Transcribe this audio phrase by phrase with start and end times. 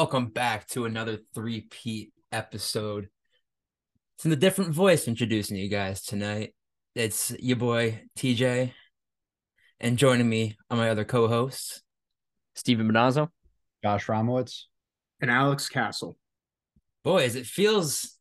[0.00, 3.08] Welcome back to another three-peat episode.
[4.14, 6.54] It's in a different voice introducing you guys tonight.
[6.94, 8.74] It's your boy TJ,
[9.80, 11.82] and joining me are my other co-hosts,
[12.54, 13.30] Stephen Benazzo,
[13.82, 14.66] Josh Ramowitz,
[15.20, 16.16] and Alex Castle.
[17.02, 18.16] Boys, it feels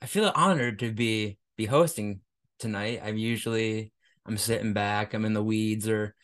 [0.00, 2.20] I feel honored to be be hosting
[2.60, 3.00] tonight.
[3.04, 3.92] I'm usually
[4.24, 6.14] I'm sitting back, I'm in the weeds, or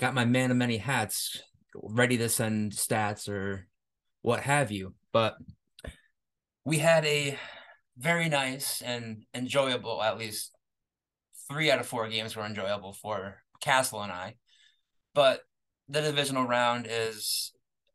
[0.00, 1.40] got my man of many hats
[1.76, 3.68] ready to send stats or
[4.22, 4.94] what have you.
[5.12, 5.36] But
[6.64, 7.38] we had a
[7.98, 10.52] very nice and enjoyable, at least
[11.48, 14.36] three out of four games were enjoyable for Castle and I.
[15.14, 15.42] But
[15.88, 17.52] the divisional round is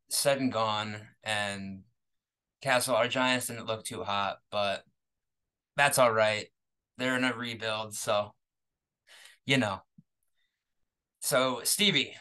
[0.09, 1.81] said and gone, and
[2.61, 4.83] Castle, our Giants didn't look too hot, but
[5.75, 6.47] that's all right.
[6.97, 8.33] They're in a rebuild, so
[9.45, 9.81] you know.
[11.21, 12.15] So Stevie,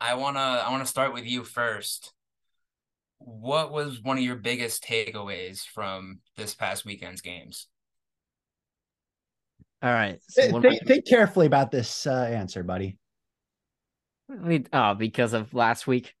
[0.00, 2.12] I wanna I wanna start with you first
[3.24, 7.66] what was one of your biggest takeaways from this past weekend's games?
[9.82, 10.20] All right.
[10.28, 12.98] So think, think, carefully about this uh, answer, buddy.
[14.30, 16.14] I mean, oh, because of last week.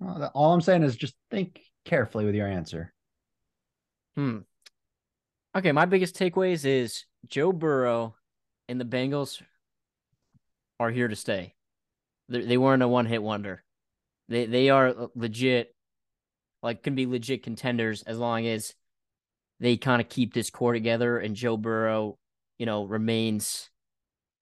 [0.00, 2.92] Well, all I'm saying is just think carefully with your answer.
[4.16, 4.38] Hmm.
[5.56, 8.16] Okay, my biggest takeaways is Joe Burrow
[8.68, 9.40] and the Bengals
[10.78, 11.54] are here to stay.
[12.28, 13.62] They're, they were not a one hit wonder.
[14.28, 15.74] They they are legit,
[16.62, 18.74] like can be legit contenders as long as
[19.60, 22.18] they kind of keep this core together and Joe Burrow,
[22.58, 23.70] you know, remains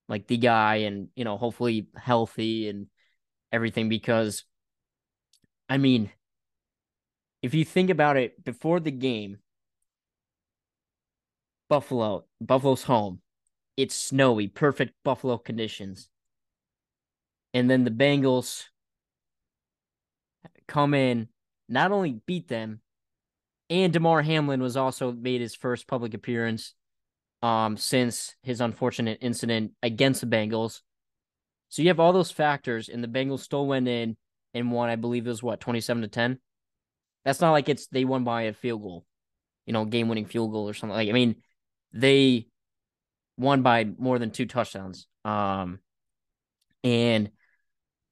[0.07, 2.87] like the guy and you know hopefully healthy and
[3.51, 4.43] everything because
[5.69, 6.11] I mean
[7.41, 9.39] if you think about it before the game
[11.69, 13.21] Buffalo Buffalo's home.
[13.77, 16.09] It's snowy perfect Buffalo conditions.
[17.53, 18.65] And then the Bengals
[20.67, 21.29] come in,
[21.69, 22.81] not only beat them,
[23.69, 26.73] and Damar Hamlin was also made his first public appearance
[27.41, 30.81] um since his unfortunate incident against the Bengals.
[31.69, 34.15] So you have all those factors, and the Bengals still went in
[34.53, 34.89] and won.
[34.89, 36.39] I believe it was what twenty seven to ten.
[37.25, 39.05] That's not like it's they won by a field goal,
[39.65, 40.95] you know, game winning field goal or something.
[40.95, 41.35] Like I mean,
[41.91, 42.47] they
[43.37, 45.07] won by more than two touchdowns.
[45.25, 45.79] Um,
[46.83, 47.31] and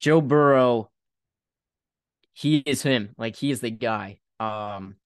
[0.00, 0.90] Joe Burrow
[2.34, 3.14] he is him.
[3.16, 4.18] Like he is the guy.
[4.38, 4.96] Um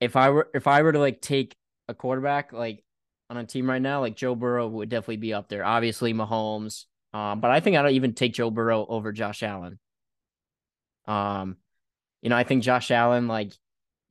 [0.00, 1.54] if I were if I were to like take
[1.88, 2.82] a quarterback like
[3.30, 5.64] on a team right now, like Joe Burrow would definitely be up there.
[5.64, 6.84] Obviously Mahomes.
[7.12, 9.78] Um, but I think I don't even take Joe Burrow over Josh Allen.
[11.06, 11.56] Um,
[12.20, 13.52] you know, I think Josh Allen, like,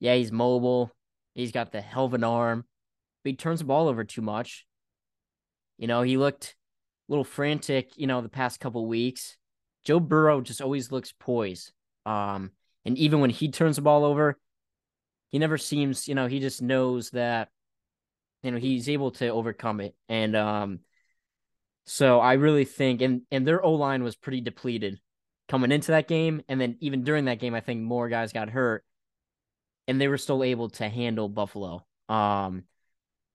[0.00, 0.90] yeah, he's mobile.
[1.34, 2.64] He's got the hell of an arm,
[3.22, 4.66] but he turns the ball over too much.
[5.78, 6.56] You know, he looked
[7.08, 9.36] a little frantic, you know, the past couple weeks.
[9.86, 11.70] Joe Burrow just always looks poised.
[12.04, 12.50] Um,
[12.84, 14.36] and even when he turns the ball over,
[15.30, 17.50] he never seems, you know, he just knows that,
[18.42, 19.94] you know, he's able to overcome it.
[20.08, 20.80] And um,
[21.84, 24.98] so I really think, and and their O line was pretty depleted
[25.48, 28.50] coming into that game, and then even during that game, I think more guys got
[28.50, 28.84] hurt,
[29.86, 31.86] and they were still able to handle Buffalo.
[32.08, 32.64] Um,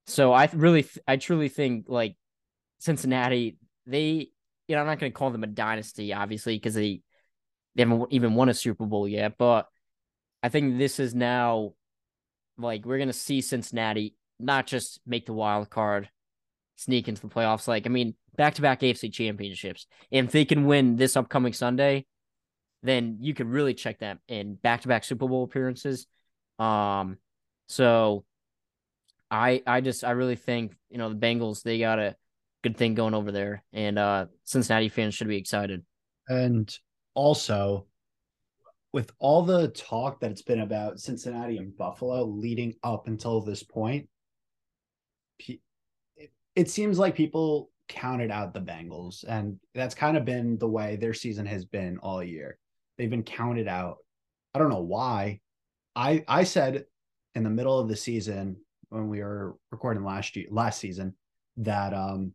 [0.07, 2.17] so I really, I truly think like
[2.79, 4.31] Cincinnati, they
[4.67, 7.01] you know, I'm not going to call them a dynasty, obviously, because they
[7.75, 9.37] they haven't even won a Super Bowl yet.
[9.37, 9.67] But
[10.43, 11.73] I think this is now
[12.57, 16.09] like we're going to see Cincinnati not just make the wild card,
[16.75, 17.67] sneak into the playoffs.
[17.67, 19.87] Like, I mean, back to back AFC championships.
[20.11, 22.05] And if they can win this upcoming Sunday,
[22.83, 26.07] then you could really check them in back to back Super Bowl appearances.
[26.57, 27.17] Um,
[27.67, 28.25] so
[29.29, 32.15] I I just I really think you know the Bengals they gotta
[32.63, 35.83] good thing going over there, and uh, Cincinnati fans should be excited.
[36.27, 36.73] And
[37.13, 37.87] also,
[38.93, 43.63] with all the talk that it's been about Cincinnati and Buffalo leading up until this
[43.63, 44.07] point,
[46.55, 50.95] it seems like people counted out the Bengals, and that's kind of been the way
[50.95, 52.57] their season has been all year.
[52.97, 53.97] They've been counted out.
[54.53, 55.39] I don't know why.
[55.95, 56.85] I I said
[57.35, 58.57] in the middle of the season
[58.89, 61.15] when we were recording last year last season
[61.57, 62.33] that um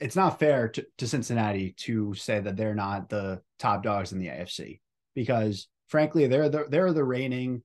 [0.00, 4.18] it's not fair to, to Cincinnati to say that they're not the top dogs in
[4.18, 4.80] the AFC
[5.14, 7.62] because frankly they're the they're the reigning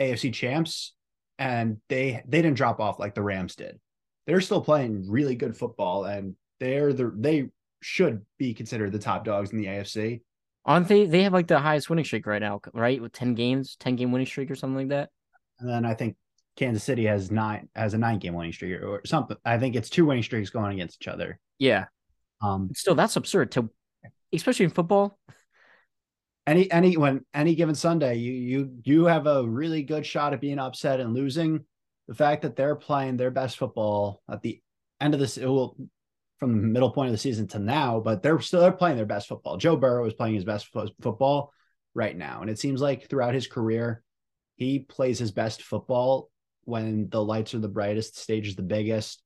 [0.00, 0.94] AFC champs
[1.38, 3.78] and they they didn't drop off like the Rams did.
[4.26, 7.48] They're still playing really good football and they're the they
[7.82, 10.22] should be considered the top dogs in the AFC.
[10.64, 11.06] Aren't they?
[11.06, 13.00] They have like the highest winning streak right now, right?
[13.00, 15.10] With ten games, ten game winning streak or something like that.
[15.60, 16.16] And then I think
[16.56, 19.36] Kansas City has nine has a nine game winning streak or something.
[19.44, 21.38] I think it's two winning streaks going against each other.
[21.58, 21.86] Yeah.
[22.42, 23.70] Um, Still, that's absurd to,
[24.32, 25.18] especially in football.
[26.46, 30.40] any any when any given Sunday, you you you have a really good shot at
[30.40, 31.64] being upset and losing.
[32.08, 34.60] The fact that they're playing their best football at the
[35.00, 35.76] end of this, well,
[36.38, 39.06] from the middle point of the season to now, but they're still they're playing their
[39.06, 39.56] best football.
[39.56, 41.52] Joe Burrow is playing his best fo- football
[41.94, 44.02] right now, and it seems like throughout his career,
[44.56, 46.30] he plays his best football
[46.64, 49.22] when the lights are the brightest, stage is the biggest,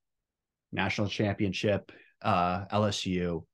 [0.73, 1.91] national championship,
[2.23, 3.45] uh, LSU.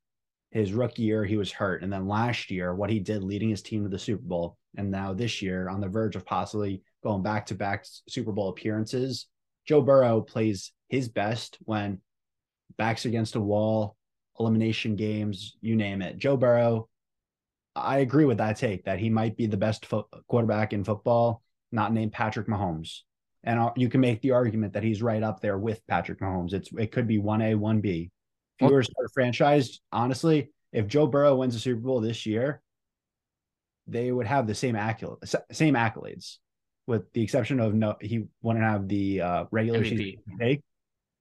[0.51, 1.83] His rookie year, he was hurt.
[1.83, 4.57] And then last year, what he did leading his team to the Super Bowl.
[4.77, 8.49] And now this year, on the verge of possibly going back to back Super Bowl
[8.49, 9.27] appearances,
[9.67, 12.01] Joe Burrow plays his best when
[12.77, 13.97] backs against a wall,
[14.39, 16.19] elimination games, you name it.
[16.19, 16.89] Joe Burrow,
[17.75, 21.43] I agree with that take that he might be the best fo- quarterback in football,
[21.73, 23.01] not named Patrick Mahomes.
[23.45, 26.53] And uh, you can make the argument that he's right up there with Patrick Mahomes.
[26.53, 28.11] It's it could be one A, one B.
[28.57, 32.01] If you Well- were to start franchise, honestly, if Joe Burrow wins the Super Bowl
[32.01, 32.63] this year,
[33.87, 36.39] they would have the same accolades, same accolades,
[36.87, 39.97] with the exception of no, he wouldn't have the uh, regular MVP.
[39.99, 40.63] season take.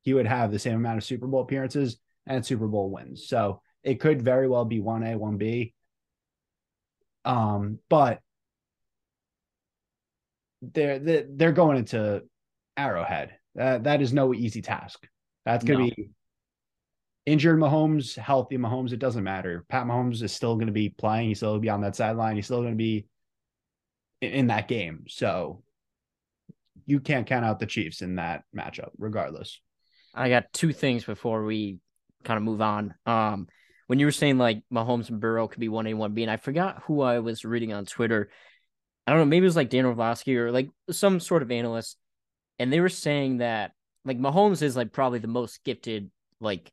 [0.03, 3.27] He would have the same amount of Super Bowl appearances and Super Bowl wins.
[3.27, 5.73] So it could very well be one A, one B.
[7.25, 8.21] Um, but
[10.61, 12.23] they're they're, they're going into
[12.77, 13.35] Arrowhead.
[13.55, 15.07] That that is no easy task.
[15.45, 15.85] That's gonna No.
[15.95, 16.09] be
[17.25, 18.91] injured Mahomes, healthy Mahomes.
[18.91, 19.65] It doesn't matter.
[19.69, 21.29] Pat Mahomes is still going to be playing.
[21.29, 22.35] He's still going to be on that sideline.
[22.35, 23.07] He's still going to be
[24.21, 25.05] in, in that game.
[25.07, 25.63] So
[26.85, 29.59] you can't count out the Chiefs in that matchup, regardless.
[30.13, 31.79] I got two things before we
[32.23, 32.93] kind of move on.
[33.05, 33.47] Um,
[33.87, 36.31] when you were saying like Mahomes and Burrow could be one A, one B, and
[36.31, 38.29] I forgot who I was reading on Twitter.
[39.05, 41.97] I don't know, maybe it was like Dan Orlovsky or like some sort of analyst,
[42.57, 43.71] and they were saying that
[44.03, 46.71] like Mahomes is like probably the most gifted, like, like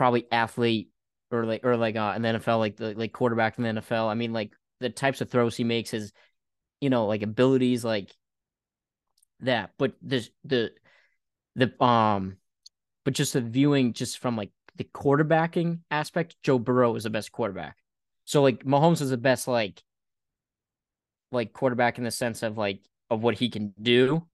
[0.00, 0.88] probably athlete
[1.30, 4.08] or like or like uh in the NFL, like the like quarterback in the NFL.
[4.08, 4.50] I mean, like
[4.80, 6.10] the types of throws he makes, his,
[6.80, 8.08] you know, like abilities, like
[9.40, 9.72] that.
[9.76, 10.70] But there's the
[11.54, 12.38] the um
[13.04, 17.30] but just the viewing just from like the quarterbacking aspect, Joe Burrow is the best
[17.30, 17.76] quarterback.
[18.24, 19.82] So like Mahomes is the best like
[21.30, 22.80] like quarterback in the sense of like
[23.10, 24.26] of what he can do.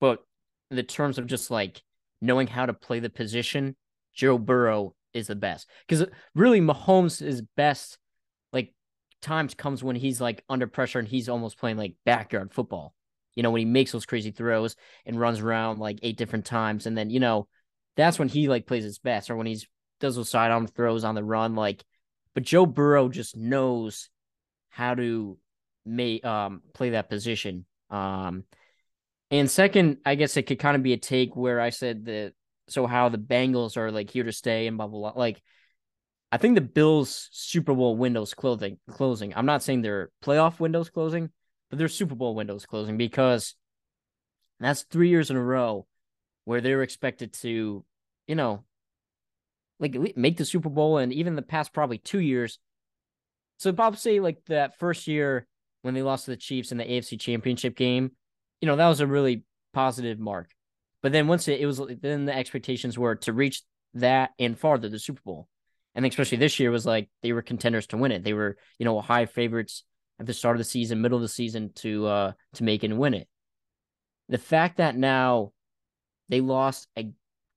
[0.00, 0.24] But
[0.70, 1.82] the terms of just like
[2.22, 3.76] knowing how to play the position,
[4.14, 5.68] Joe Burrow is the best.
[5.86, 7.98] Because really Mahomes is best
[8.52, 8.74] like
[9.20, 12.94] times comes when he's like under pressure and he's almost playing like backyard football.
[13.34, 14.76] You know, when he makes those crazy throws
[15.06, 16.86] and runs around like eight different times.
[16.86, 17.48] And then, you know,
[17.96, 19.66] that's when he like plays his best or when he's
[20.00, 21.54] does those sidearm throws on the run.
[21.54, 21.84] Like,
[22.34, 24.10] but Joe Burrow just knows
[24.68, 25.38] how to
[25.84, 27.64] make um play that position.
[27.90, 28.44] Um
[29.30, 32.34] and second, I guess it could kind of be a take where I said that
[32.68, 35.20] so how the Bengals are like here to stay and blah blah blah.
[35.20, 35.42] Like
[36.30, 39.32] I think the Bills Super Bowl windows closing closing.
[39.36, 41.30] I'm not saying their playoff windows closing,
[41.70, 43.54] but their Super Bowl windows closing because
[44.60, 45.86] that's three years in a row
[46.44, 47.84] where they're expected to,
[48.26, 48.64] you know,
[49.78, 52.58] like make the Super Bowl and even the past probably two years.
[53.58, 55.46] So Bob say like that first year
[55.82, 58.12] when they lost to the Chiefs in the AFC Championship game,
[58.60, 60.50] you know, that was a really positive mark.
[61.02, 63.62] But then once it, it was then the expectations were to reach
[63.94, 65.48] that and farther the Super Bowl.
[65.94, 68.24] And especially this year was like they were contenders to win it.
[68.24, 69.84] They were, you know, high favorites
[70.18, 72.98] at the start of the season, middle of the season to uh to make and
[72.98, 73.28] win it.
[74.28, 75.52] The fact that now
[76.28, 77.10] they lost, I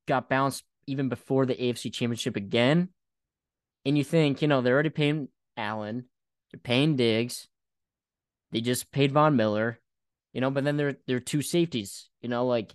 [0.08, 2.90] got bounced even before the AFC Championship again,
[3.86, 6.06] and you think, you know, they're already paying Allen,
[6.52, 7.48] they're paying Diggs,
[8.52, 9.80] they just paid Von Miller,
[10.34, 12.74] you know, but then they're they're two safeties, you know, like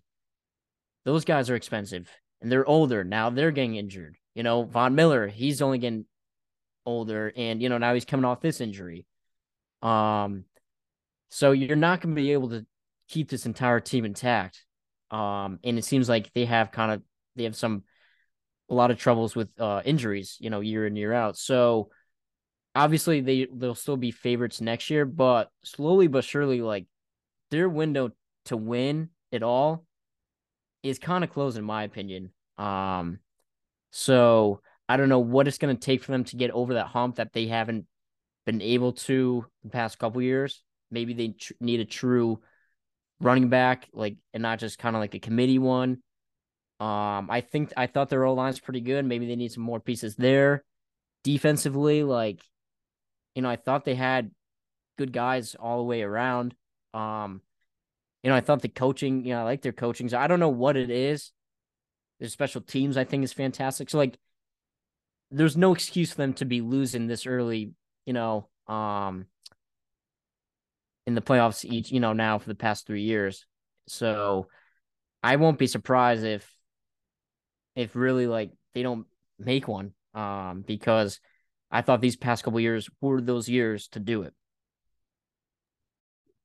[1.04, 2.08] those guys are expensive
[2.40, 3.30] and they're older now.
[3.30, 4.16] They're getting injured.
[4.34, 6.06] You know, Von Miller, he's only getting
[6.86, 9.06] older, and you know now he's coming off this injury.
[9.82, 10.44] Um,
[11.30, 12.66] so you're not going to be able to
[13.08, 14.64] keep this entire team intact.
[15.10, 17.02] Um, and it seems like they have kind of
[17.36, 17.84] they have some
[18.68, 21.36] a lot of troubles with uh injuries, you know, year in year out.
[21.36, 21.90] So
[22.74, 26.86] obviously they they'll still be favorites next year, but slowly but surely, like
[27.50, 28.12] their window
[28.46, 29.84] to win it all
[30.82, 32.32] is kind of closed in my opinion.
[32.58, 33.20] Um,
[33.90, 36.86] So I don't know what it's going to take for them to get over that
[36.86, 37.86] hump that they haven't
[38.46, 40.62] been able to the past couple years.
[40.90, 42.40] Maybe they tr- need a true
[43.20, 46.02] running back, like, and not just kind of like a committee one.
[46.80, 49.04] Um, I think I thought their O line's pretty good.
[49.04, 50.64] Maybe they need some more pieces there.
[51.22, 52.42] Defensively, like,
[53.34, 54.30] you know, I thought they had
[54.96, 56.54] good guys all the way around.
[56.94, 57.42] Um,
[58.22, 60.08] you know, I thought the coaching, you know, I like their coaching.
[60.08, 61.32] So I don't know what it is.
[62.18, 63.88] Their special teams, I think, is fantastic.
[63.88, 64.18] So like,
[65.30, 67.72] there's no excuse for them to be losing this early.
[68.04, 69.26] You know, um,
[71.06, 73.46] in the playoffs each, you know, now for the past three years.
[73.86, 74.48] So
[75.22, 76.50] I won't be surprised if,
[77.74, 79.06] if really like they don't
[79.38, 79.92] make one.
[80.12, 81.20] Um, because
[81.70, 84.34] I thought these past couple years were those years to do it.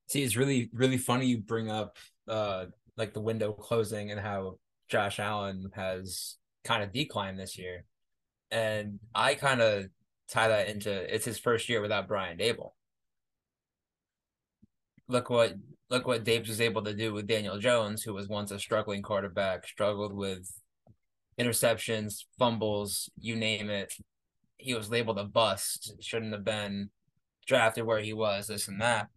[0.08, 1.98] See, it's really really funny you bring up
[2.28, 2.66] uh
[2.98, 4.58] like the window closing and how
[4.90, 7.86] Josh Allen has kind of declined this year.
[8.52, 9.86] And I kind of
[10.30, 12.72] tie that into it's his first year without Brian Daboll.
[15.08, 15.54] Look what
[15.90, 19.02] look what Dabes was able to do with Daniel Jones, who was once a struggling
[19.02, 20.52] quarterback, struggled with
[21.40, 23.94] interceptions, fumbles, you name it.
[24.58, 26.90] He was labeled a bust, shouldn't have been
[27.46, 29.10] drafted where he was, this and that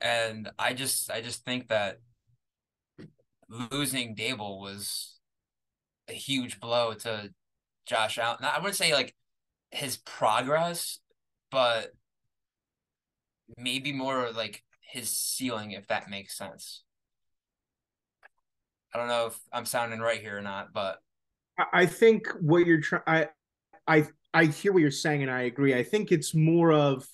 [0.00, 1.98] and I just I just think that
[3.48, 5.18] losing Daboll was
[6.08, 7.30] a huge blow to
[7.86, 8.38] Josh Allen.
[8.42, 9.14] I wouldn't say like
[9.70, 10.98] his progress,
[11.50, 11.92] but
[13.56, 16.82] maybe more like his ceiling, if that makes sense.
[18.94, 20.98] I don't know if I'm sounding right here or not, but
[21.72, 23.28] I think what you're trying, I,
[23.86, 25.74] I, I hear what you're saying, and I agree.
[25.74, 27.06] I think it's more of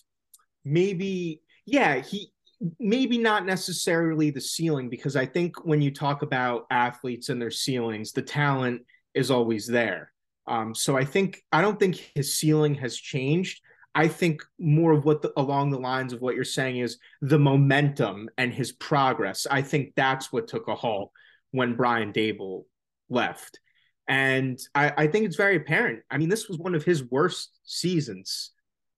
[0.64, 2.32] maybe, yeah, he
[2.78, 7.50] maybe not necessarily the ceiling because I think when you talk about athletes and their
[7.50, 8.82] ceilings, the talent
[9.14, 10.12] is always there.
[10.46, 13.60] Um, so I think I don't think his ceiling has changed.
[13.94, 17.38] I think more of what the, along the lines of what you're saying is the
[17.38, 19.46] momentum and his progress.
[19.50, 21.12] I think that's what took a halt
[21.50, 22.64] when Brian Daboll
[23.10, 23.60] left.
[24.08, 26.00] And I, I think it's very apparent.
[26.10, 28.50] I mean, this was one of his worst seasons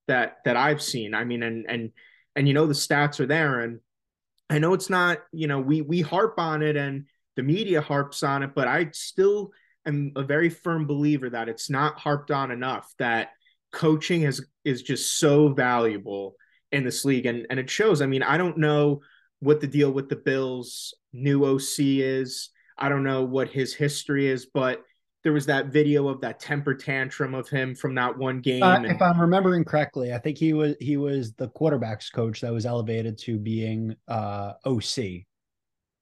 [0.07, 1.15] that that I've seen.
[1.15, 1.91] I mean, and and
[2.37, 3.81] and you know the stats are there and
[4.51, 8.23] i know it's not you know we we harp on it and the media harps
[8.23, 9.51] on it but i still
[9.87, 13.31] am a very firm believer that it's not harped on enough that
[13.75, 16.37] coaching is is just so valuable
[16.73, 17.27] in this league.
[17.27, 18.01] And and it shows.
[18.01, 19.01] I mean i don't know
[19.41, 22.51] what the deal with the bills new oc is.
[22.79, 24.83] I don't know what his history is but
[25.25, 28.63] there was that video of that temper tantrum of him from that one game.
[28.63, 28.87] Uh, and...
[28.87, 32.67] If I'm remembering correctly, I think he was he was the quarterbacks coach that was
[32.67, 35.25] elevated to being uh, OC.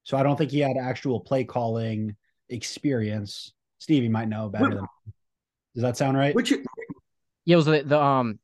[0.02, 2.17] So I don't think he had actual play calling
[2.49, 3.52] experience.
[3.79, 4.87] Stevie might know better what, than.
[5.75, 6.35] Does that sound right?
[6.35, 6.59] Which yeah,
[7.47, 8.41] it was the, the um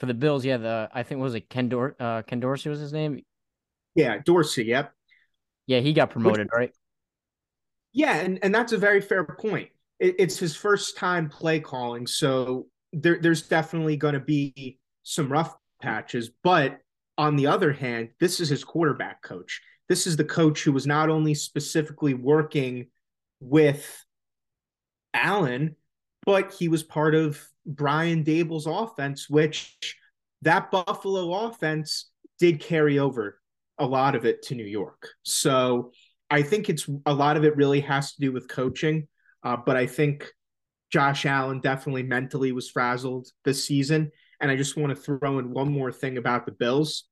[0.00, 0.44] for the Bills.
[0.44, 3.24] Yeah, the I think was it Ken Dor uh, Ken Dorsey was his name.
[3.94, 4.64] Yeah, Dorsey.
[4.64, 4.92] Yep.
[5.68, 6.72] Yeah, he got promoted, Which, right?
[7.92, 12.06] Yeah, and and that's a very fair point it, it's his first time play calling,
[12.06, 16.30] so there, there's definitely going to be some rough patches.
[16.42, 16.78] But
[17.18, 19.60] on the other hand, this is his quarterback coach.
[19.88, 22.86] This is the coach who was not only specifically working
[23.40, 24.04] with
[25.14, 25.76] Allen,
[26.24, 29.96] but he was part of Brian Daboll's offense, which
[30.42, 33.40] that Buffalo offense did carry over
[33.78, 35.08] a lot of it to New York.
[35.22, 35.92] So
[36.30, 39.06] I think it's a lot of it really has to do with coaching.
[39.46, 40.32] Uh, but I think
[40.90, 44.10] Josh Allen definitely mentally was frazzled this season.
[44.40, 47.04] And I just want to throw in one more thing about the Bills.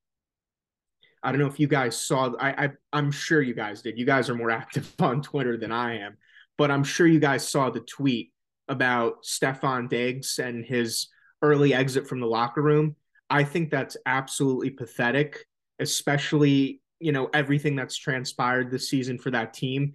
[1.23, 2.33] I don't know if you guys saw.
[2.41, 3.97] I, I I'm sure you guys did.
[3.97, 6.17] You guys are more active on Twitter than I am,
[6.59, 8.33] but I'm sure you guys saw the tweet
[8.67, 11.07] about Stefon Diggs and his
[11.41, 12.97] early exit from the locker room.
[13.31, 15.47] I think that's absolutely pathetic,
[15.79, 19.93] especially you know everything that's transpired this season for that team.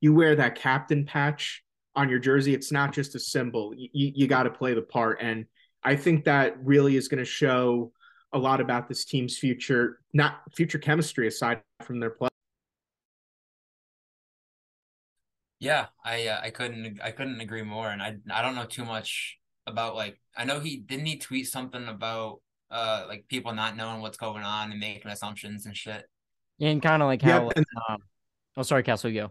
[0.00, 1.62] You wear that captain patch
[1.94, 2.54] on your jersey.
[2.54, 3.74] It's not just a symbol.
[3.76, 5.18] You, you got to play the part.
[5.20, 5.46] And
[5.82, 7.92] I think that really is going to show
[8.32, 12.28] a lot about this team's future, not future chemistry aside from their play.
[15.60, 18.84] Yeah, I uh, I couldn't I couldn't agree more, and I I don't know too
[18.84, 23.76] much about like I know he didn't he tweet something about uh like people not
[23.76, 26.04] knowing what's going on and making assumptions and shit.
[26.60, 27.98] And kind of like how and, um,
[28.56, 29.30] oh sorry, Castle, go.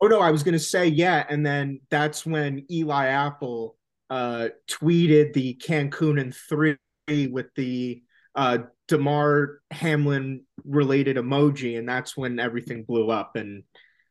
[0.00, 3.76] Oh no, I was gonna say yeah, and then that's when Eli Apple
[4.10, 6.76] uh, tweeted the Cancun and three
[7.08, 8.02] with the
[8.34, 13.36] uh, Damar Hamlin related emoji, and that's when everything blew up.
[13.36, 13.64] And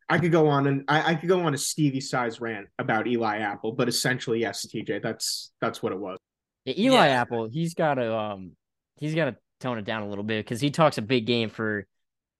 [0.10, 3.08] I could go on and I, I could go on a Stevie size rant about
[3.08, 6.18] Eli Apple, but essentially, yes, TJ, that's that's what it was.
[6.66, 7.22] Yeah, Eli Yeah.
[7.22, 8.52] Apple, he's got to um,
[8.98, 11.50] he's got to tone it down a little bit because he talks a big game
[11.50, 11.88] for,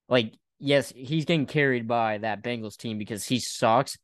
[0.08, 3.98] like, yes, he's getting carried by that Bengals team because he sucks,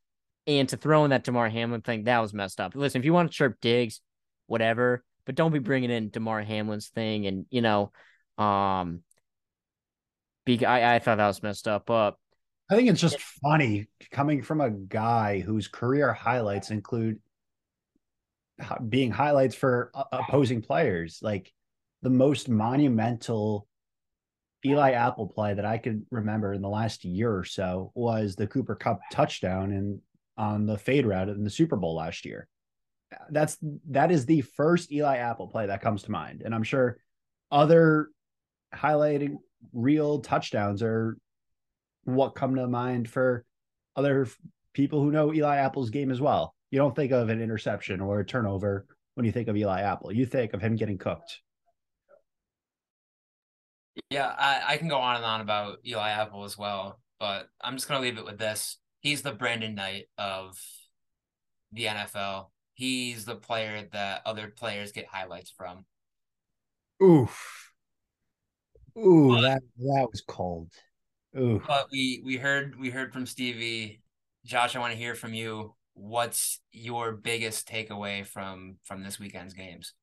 [0.46, 2.75] and to throw in that Damar Hamlin thing that was messed up.
[2.75, 4.00] Listen, if you want to chirp Diggs,
[4.46, 7.92] whatever, but don't be bringing in Damar Hamlin's thing, and you know,
[8.38, 9.02] um,
[10.44, 12.14] be I I thought that was messed up, but
[12.70, 17.18] I think it's just funny coming from a guy whose career highlights include
[18.88, 21.18] being highlights for opposing players.
[21.23, 21.52] Like
[22.02, 23.66] the most monumental
[24.64, 28.47] Eli Apple play that I could remember in the last year or so was the
[28.47, 30.00] Cooper Kupp touchdown and
[30.37, 32.49] on the fade route in the Super Bowl last year.
[33.30, 33.56] That's
[33.90, 36.99] that is the first Eli Apple play that comes to mind, and I'm sure
[37.52, 38.09] other
[38.75, 39.37] highlighting
[39.73, 41.16] real touchdowns are
[42.04, 43.44] what come to mind for
[43.97, 44.26] other
[44.73, 46.54] people who know Eli Apple's game as well.
[46.71, 50.12] You don't think of an interception or a turnover when you think of Eli Apple.
[50.12, 51.40] You think of him getting cooked.
[54.11, 57.75] Yeah, I, I can go on and on about Eli Apple as well, but I'm
[57.75, 58.79] just gonna leave it with this.
[59.01, 60.59] He's the Brandon Knight of
[61.73, 62.51] the NFL.
[62.75, 65.85] He's the player that other players get highlights from.
[67.03, 67.73] Oof.
[68.99, 70.71] Ooh, But- that that was cold.
[71.37, 71.61] Ooh.
[71.67, 74.01] But we we heard we heard from Stevie.
[74.45, 75.75] Josh, I want to hear from you.
[75.95, 79.95] What's your biggest takeaway from from this weekend's games?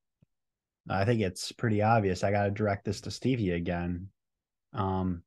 [0.94, 2.24] I think it's pretty obvious.
[2.24, 4.08] I got to direct this to Stevie again.
[4.74, 5.24] Um,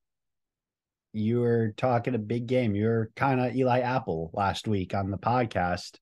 [1.12, 2.74] you were talking a big game.
[2.74, 5.98] You were kind of Eli Apple last week on the podcast.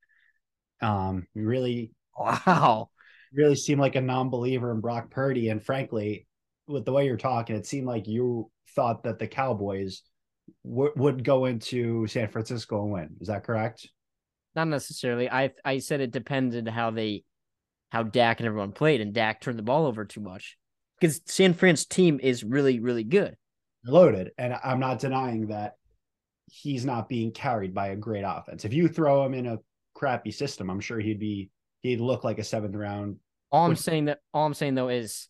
[0.81, 2.91] Um, really, wow,
[3.33, 6.27] really seemed like a non-believer in Brock Purdy, and frankly,
[6.67, 10.03] with the way you're talking, it seemed like you thought that the Cowboys
[10.65, 13.17] w- would go into San Francisco and win.
[13.21, 13.89] Is that correct?
[14.55, 15.31] not necessarily.
[15.31, 17.25] I I said it depended how they
[17.93, 20.57] how Dak and everyone played, and Dak turned the ball over too much
[20.99, 23.37] because San Fran's team is really really good.
[23.85, 24.31] loaded.
[24.39, 25.75] And I'm not denying that
[26.51, 28.65] he's not being carried by a great offense.
[28.65, 29.59] If you throw him in a
[29.95, 31.51] crappy system, I'm sure he'd be
[31.83, 33.17] he'd look like a seventh round.
[33.51, 35.29] All I'm saying that all I'm saying though is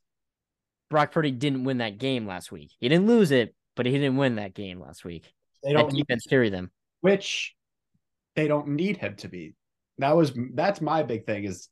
[0.89, 2.71] Brock Purdy didn't win that game last week.
[2.79, 5.33] He didn't lose it, but he didn't win that game last week.
[5.65, 6.71] They don't defense carried them.
[7.01, 7.57] which
[8.37, 9.55] they don't need him to be.
[9.99, 11.69] That was that's my big thing is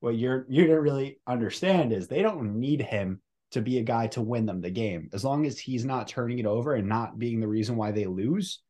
[0.00, 3.20] what you're you didn't really understand is they don't need him
[3.52, 5.08] to be a guy to win them the game.
[5.12, 8.06] As long as he's not turning it over and not being the reason why they
[8.06, 8.62] lose,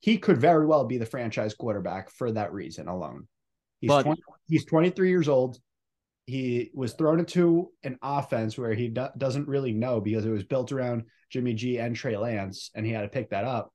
[0.00, 3.26] he could very well be the franchise quarterback for that reason alone.
[3.80, 5.58] He's But- 20, he's 23 years old.
[6.26, 10.44] He was thrown into an offense where he do- doesn't really know because it was
[10.44, 13.72] built around Jimmy G and Trey Lance, and he had to pick that up.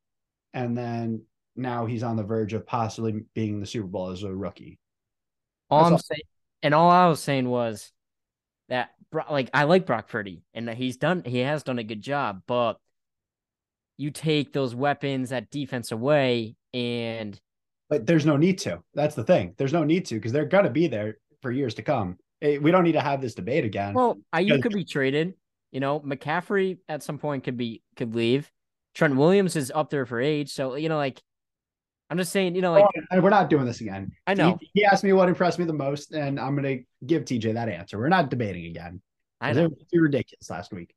[0.53, 1.23] And then
[1.55, 4.79] now he's on the verge of possibly being in the Super Bowl as a rookie.
[5.69, 5.99] All That's I'm all.
[5.99, 6.21] saying,
[6.61, 7.91] and all I was saying was
[8.69, 12.01] that, Bro- like, I like Brock Purdy, and he's done, he has done a good
[12.01, 12.41] job.
[12.47, 12.77] But
[13.97, 17.39] you take those weapons, that defense away, and
[17.89, 18.83] But there's no need to.
[18.93, 19.55] That's the thing.
[19.57, 22.17] There's no need to because they're going to be there for years to come.
[22.41, 23.93] Eh, We don't need to have this debate again.
[23.93, 25.33] well, Aiyuk Because- could be traded.
[25.71, 28.51] You know, McCaffrey at some point could be could leave.
[28.95, 31.21] Trent Williams is up there for age, so you know, like,
[32.09, 34.11] I'm just saying, you know, like, And we're not doing this again.
[34.25, 37.05] I know, He, he asked me what impressed me the most, and I'm going to
[37.05, 37.99] give TJ that answer.
[37.99, 39.01] We're not debating again.
[39.39, 39.69] I They know.
[39.69, 40.93] were too ridiculous last week.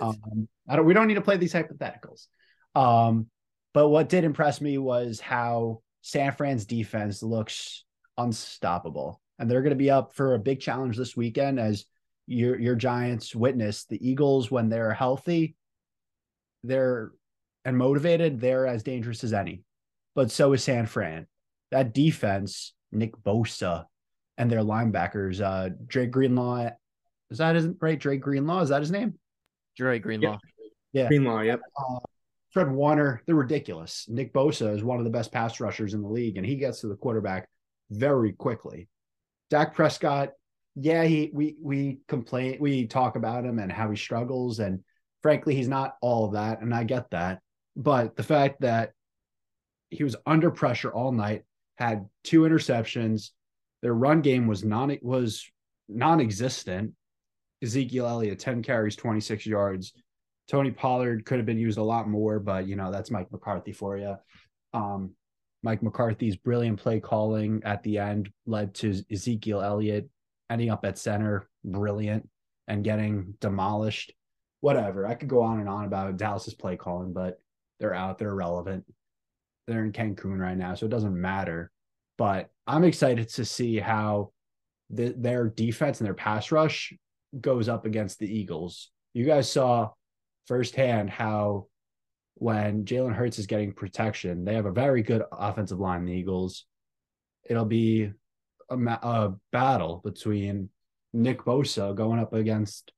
[0.00, 0.86] Um, I don't.
[0.86, 2.26] We don't need to play these hypotheticals.
[2.74, 3.26] Um,
[3.74, 7.84] but what did impress me was how San Fran's defense looks
[8.16, 11.84] unstoppable, and they're going to be up for a big challenge this weekend as
[12.26, 15.56] your your Giants witness the Eagles when they're healthy,
[16.62, 17.10] they're
[17.64, 18.40] and motivated.
[18.40, 19.62] They're as dangerous as any,
[20.14, 21.26] but so is San Fran.
[21.70, 23.86] That defense, Nick Bosa,
[24.38, 26.70] and their linebackers, uh, Dre Greenlaw
[27.32, 27.98] is that his right?
[27.98, 29.14] Dre Greenlaw is that his name?
[29.76, 30.38] Dre Greenlaw.
[30.92, 31.08] Yeah.
[31.08, 31.60] Greenlaw, yep.
[31.76, 31.98] Uh,
[32.50, 34.06] Fred Warner, they're ridiculous.
[34.10, 36.80] Nick Bosa is one of the best pass rushers in the league, and he gets
[36.80, 37.48] to the quarterback
[37.90, 38.90] very quickly.
[39.48, 40.32] Dak Prescott,
[40.74, 44.80] yeah, he we we complain, we talk about him and how he struggles, and
[45.22, 47.40] frankly, he's not all of that, and I get that.
[47.74, 48.92] But the fact that
[49.92, 51.42] he was under pressure all night,
[51.76, 53.30] had two interceptions,
[53.82, 55.44] their run game was non was
[55.88, 56.92] non-existent.
[57.62, 59.92] Ezekiel Elliott, 10 carries, 26 yards.
[60.48, 63.72] Tony Pollard could have been used a lot more, but you know, that's Mike McCarthy
[63.72, 64.16] for you.
[64.72, 65.12] Um,
[65.62, 70.08] Mike McCarthy's brilliant play calling at the end led to Ezekiel Elliott
[70.50, 72.28] ending up at center, brilliant,
[72.68, 74.12] and getting demolished.
[74.60, 75.06] Whatever.
[75.06, 77.40] I could go on and on about Dallas's play calling, but
[77.80, 78.84] they're out, they're irrelevant.
[79.72, 81.70] They're in Cancun right now, so it doesn't matter.
[82.18, 84.32] But I'm excited to see how
[84.90, 86.92] the, their defense and their pass rush
[87.40, 88.90] goes up against the Eagles.
[89.14, 89.90] You guys saw
[90.46, 91.66] firsthand how
[92.34, 96.66] when Jalen Hurts is getting protection, they have a very good offensive line, the Eagles.
[97.48, 98.12] It'll be
[98.68, 100.68] a, a battle between
[101.12, 102.92] Nick Bosa going up against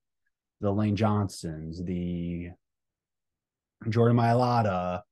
[0.60, 2.50] the Lane Johnsons, the
[3.88, 5.02] Jordan Mailata.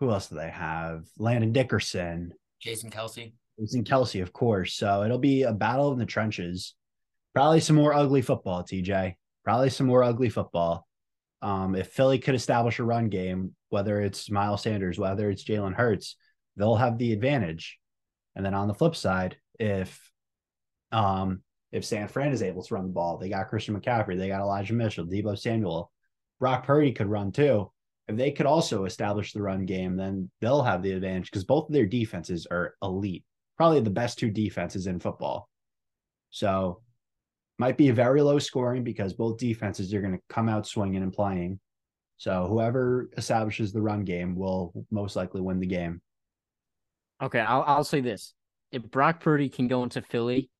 [0.00, 1.04] Who else do they have?
[1.18, 4.74] Landon Dickerson, Jason Kelce, Jason Kelce, of course.
[4.74, 6.74] So it'll be a battle in the trenches.
[7.34, 9.14] Probably some more ugly football, TJ.
[9.44, 10.86] Probably some more ugly football.
[11.42, 15.74] Um, if Philly could establish a run game, whether it's Miles Sanders, whether it's Jalen
[15.74, 16.16] Hurts,
[16.56, 17.78] they'll have the advantage.
[18.34, 20.10] And then on the flip side, if
[20.90, 24.28] um, if San Fran is able to run the ball, they got Christian McCaffrey, they
[24.28, 25.90] got Elijah Mitchell, Deebo Samuel,
[26.38, 27.70] Brock Purdy could run too.
[28.08, 31.68] If they could also establish the run game, then they'll have the advantage because both
[31.68, 33.24] of their defenses are elite,
[33.56, 35.48] probably the best two defenses in football.
[36.30, 36.82] So
[37.58, 41.12] might be very low scoring because both defenses are going to come out swinging and
[41.12, 41.60] playing.
[42.16, 46.00] So whoever establishes the run game will most likely win the game.
[47.22, 48.34] Okay, I'll I'll say this:
[48.70, 50.50] if Brock Purdy can go into Philly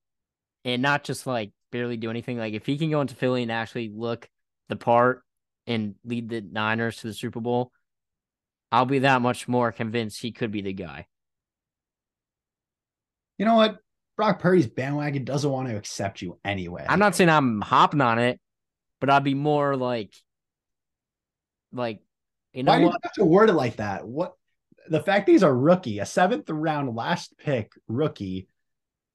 [0.65, 2.39] and not just like barely do anything.
[2.39, 4.29] Like if he can go into Philly and actually look
[4.69, 5.24] the part
[5.67, 7.73] and lead the Niners to the Super Bowl,
[8.73, 11.07] I'll be that much more convinced he could be the guy.
[13.39, 13.79] You know what?
[14.17, 16.87] Brock Purdy's bandwagon doesn't want to accept you anyway.
[16.89, 18.39] I'm not saying I'm hopping on it,
[19.01, 20.15] but I'd be more like,
[21.73, 22.01] like,
[22.53, 24.07] you know Why do you have to word it like that?
[24.07, 24.35] What
[24.89, 28.49] the fact that he's a rookie, a seventh round last pick rookie,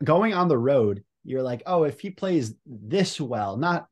[0.03, 3.87] going on the road you're like, oh, if he plays this well, not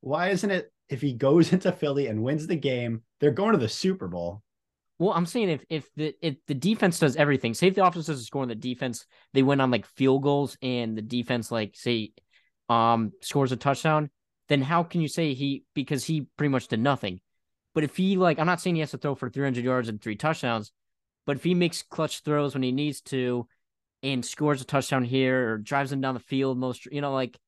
[0.00, 3.58] why isn't it if he goes into Philly and wins the game, they're going to
[3.58, 4.42] the Super Bowl.
[4.98, 8.06] Well, I'm saying if if the if the defense does everything, say if the offense
[8.06, 12.12] doesn't score the defense, they win on like field goals and the defense like say
[12.68, 14.10] um scores a touchdown,
[14.48, 17.20] then how can you say he because he pretty much did nothing?
[17.74, 20.00] But if he like I'm not saying he has to throw for 300 yards and
[20.00, 20.70] three touchdowns,
[21.26, 23.48] but if he makes clutch throws when he needs to
[24.04, 27.38] and scores a touchdown here or drives them down the field most you know like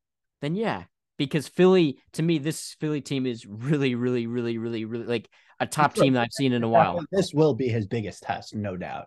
[0.40, 0.84] then yeah
[1.16, 5.28] because Philly to me this Philly team is really really really really really like
[5.60, 8.54] a top team that I've seen in a while This will be his biggest test,
[8.54, 9.06] no doubt.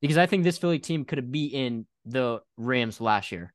[0.00, 3.52] because I think this Philly team could have beaten the Rams last year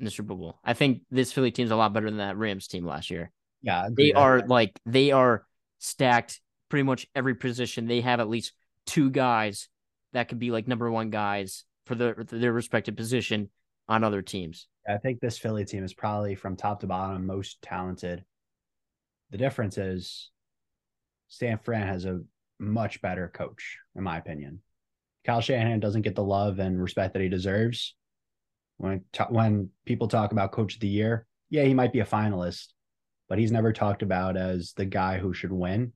[0.00, 0.58] in the Super Bowl.
[0.64, 3.30] I think this Philly team's a lot better than that Rams team last year.
[3.62, 5.46] Yeah, They are like they are
[5.78, 7.86] stacked pretty much every position.
[7.86, 8.52] They have at least
[8.86, 9.68] two guys
[10.12, 13.50] that could be like number one guys for their for their respective position
[13.88, 14.66] on other teams.
[14.86, 18.24] I think this Philly team is probably from top to bottom most talented.
[19.30, 20.30] The difference is
[21.28, 22.20] San Fran has a
[22.58, 24.60] much better coach, in my opinion.
[25.24, 27.94] Kyle Shanahan doesn't get the love and respect that he deserves.
[28.76, 32.68] When when people talk about coach of the year, yeah, he might be a finalist,
[33.28, 35.92] but he's never talked about as the guy who should win.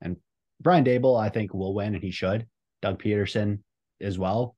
[0.00, 0.16] And
[0.60, 2.46] Brian Daboll, I think, will win, and he should.
[2.80, 3.60] Doug Pederson
[4.00, 4.54] as well.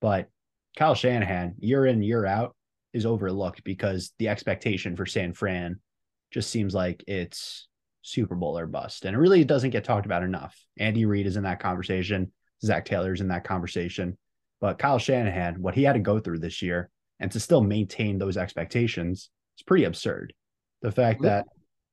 [0.00, 0.28] But
[0.76, 2.55] Kyle Shanahan, year in, year out,
[2.96, 5.78] is overlooked because the expectation for San Fran
[6.32, 7.68] just seems like it's
[8.02, 9.04] Super Bowl or bust.
[9.04, 10.56] And it really doesn't get talked about enough.
[10.78, 12.32] Andy Reid is in that conversation.
[12.64, 14.16] Zac Taylor's in that conversation.
[14.60, 18.18] But Kyle Shanahan, what he had to go through this year and to still maintain
[18.18, 20.32] those expectations is pretty absurd.
[20.82, 21.46] The fact that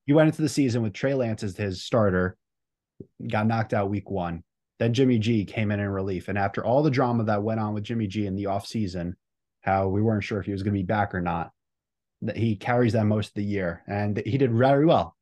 [0.05, 2.37] he went into the season with Trey Lance as his starter,
[3.29, 4.43] got knocked out week one.
[4.79, 6.27] Then Jimmy G came in in relief.
[6.27, 9.13] And after all the drama that went on with Jimmy G in the offseason,
[9.63, 11.51] how we weren't sure if he was going to be back or not,
[12.21, 13.83] that he carries that most of the year.
[13.87, 15.15] And he did very well.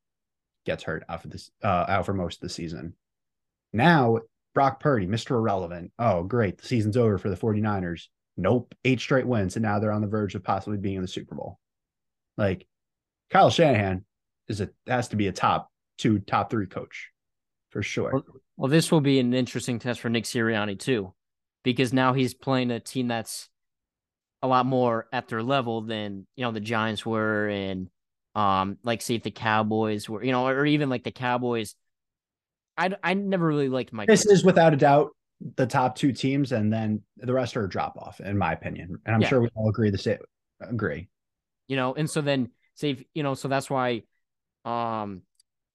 [0.65, 2.93] Gets hurt out for this uh, out for most of the season.
[3.73, 4.19] Now,
[4.53, 5.31] Brock Purdy, Mr.
[5.31, 5.91] Irrelevant.
[5.97, 6.57] Oh, great.
[6.57, 8.07] The season's over for the 49ers.
[8.37, 8.75] Nope.
[8.83, 9.55] Eight straight wins.
[9.55, 11.59] And now they're on the verge of possibly being in the Super Bowl.
[12.37, 12.67] Like
[13.29, 14.05] Kyle Shanahan
[14.47, 17.09] is a has to be a top two, top three coach
[17.69, 18.11] for sure.
[18.13, 18.25] Well,
[18.57, 21.13] well, this will be an interesting test for Nick Sirianni too,
[21.63, 23.49] because now he's playing a team that's
[24.43, 27.89] a lot more at their level than you know the Giants were, and
[28.35, 31.75] um, like say if the Cowboys were, you know, or even like the Cowboys.
[32.77, 34.07] I I never really liked Mike.
[34.07, 35.11] This is without a doubt
[35.57, 38.97] the top two teams, and then the rest are a drop off, in my opinion.
[39.05, 39.27] And I'm Yeah.
[39.29, 40.19] sure we all agree the same.
[40.61, 41.07] Agree.
[41.67, 44.03] you know, and so then say if, you know, so that's why,
[44.65, 45.21] um,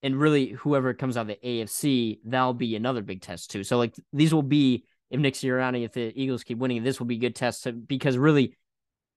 [0.03, 3.63] and really whoever comes out of the AFC, that'll be another big test too.
[3.63, 7.07] So like these will be if Nick Sirianni, if the Eagles keep winning, this will
[7.07, 8.55] be a good test to, because really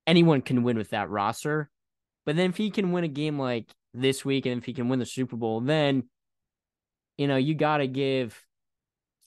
[0.06, 1.70] anyone can win with that roster.
[2.26, 4.88] But then if he can win a game like this week and if he can
[4.88, 6.04] win the Super Bowl, then
[7.16, 8.40] you know you got to give.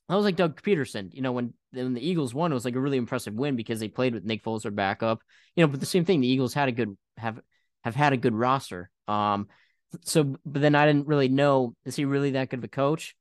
[0.10, 2.76] I was like Doug Pederson, you know, when then the Eagles won, it was like
[2.76, 5.21] a really impressive win because they played with Nick Foles their backup.
[5.56, 7.39] You know, but the same thing, the Eagles had a good have
[7.84, 8.89] have had a good roster.
[9.08, 9.47] Um,
[10.02, 13.15] so but then I didn't really know is he really that good of a coach?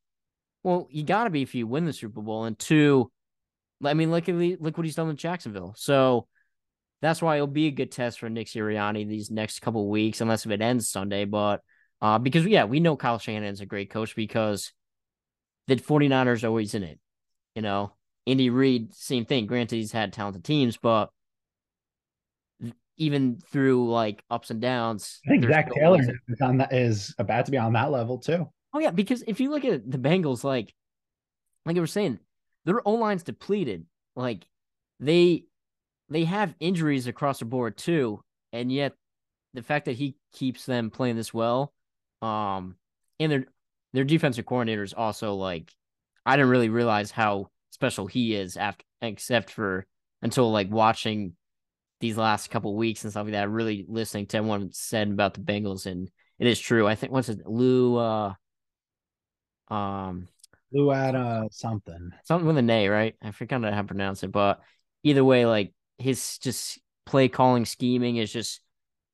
[0.63, 3.11] Well, you got to be if you win the Super Bowl, and two,
[3.85, 5.75] I mean, look at look what he's done with Jacksonville.
[5.77, 6.27] So
[7.01, 10.47] that's why it'll be a good test for Nick Sirianni these next couple weeks, unless
[10.47, 11.25] if it ends Sunday.
[11.25, 11.61] But
[12.01, 14.73] uh, because yeah, we know Kyle Shanahan's a great coach because
[15.67, 16.99] the 49ers are always in it.
[17.55, 17.93] You know,
[18.27, 19.47] Andy Reid, same thing.
[19.47, 21.11] Granted, he's had talented teams, but
[22.97, 27.47] even through like ups and downs, I think Zac Taylor is on that is about
[27.47, 28.49] to be on that level too.
[28.73, 30.73] Oh yeah, because if you look at the Bengals, like
[31.67, 32.19] like I was saying,
[32.65, 33.87] their O line's depleted.
[34.17, 34.47] Like
[35.01, 35.45] they
[36.09, 38.23] they have injuries across the board too,
[38.53, 38.95] and yet
[39.55, 41.73] the fact that he keeps them playing this well,
[42.21, 42.77] um,
[43.19, 43.45] and their
[43.93, 45.73] their defensive coordinators also like
[46.25, 49.87] I didn't really realize how special he is after except for
[50.23, 51.35] until like watching
[52.01, 55.41] these last couple weeks and stuff like that, really listening to everyone said about the
[55.41, 56.87] Bengals, and it is true.
[56.87, 58.35] I think what's it, Lou, uh,
[59.69, 60.29] um,
[60.73, 63.15] Lou had uh something, something with an A, right?
[63.23, 64.61] I forgot how to pronounce it, but
[65.03, 68.61] either way, like his just play calling scheming is just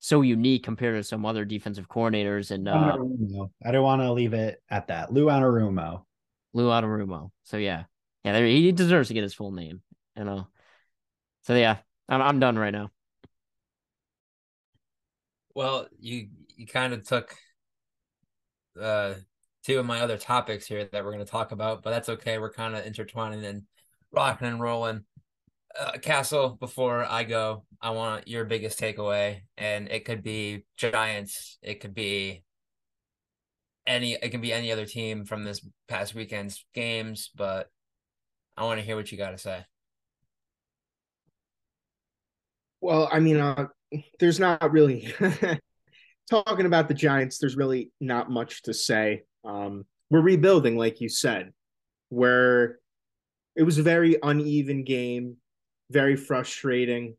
[0.01, 2.51] so unique compared to some other defensive coordinators.
[2.51, 2.97] And uh,
[3.65, 5.13] I don't want to leave it at that.
[5.13, 6.05] Lou Anarumo.
[6.53, 7.31] Lou Anarumo.
[7.45, 7.85] So yeah,
[8.25, 9.83] yeah, he deserves to get his full name.
[10.17, 10.49] You know.
[11.43, 12.91] So yeah, I'm I'm done right now.
[15.55, 17.35] Well, you you kind of took
[18.81, 19.15] uh
[19.69, 22.39] two of my other topics here that we're going to talk about, but that's okay.
[22.39, 23.65] We're kind of intertwining and
[24.11, 25.05] rocking and rolling.
[25.79, 31.59] Uh, Castle, before I go, I want your biggest takeaway, and it could be Giants,
[31.61, 32.43] it could be
[33.87, 37.69] any, it can be any other team from this past weekend's games, but
[38.57, 39.67] I want to hear what you got to say.
[42.81, 43.67] Well, I mean, uh,
[44.19, 45.13] there's not really
[46.29, 47.39] talking about the Giants.
[47.39, 49.23] There's really not much to say.
[49.45, 51.53] Um, we're rebuilding, like you said,
[52.09, 52.79] where
[53.57, 55.37] it was a very uneven game,
[55.91, 57.17] very frustrating,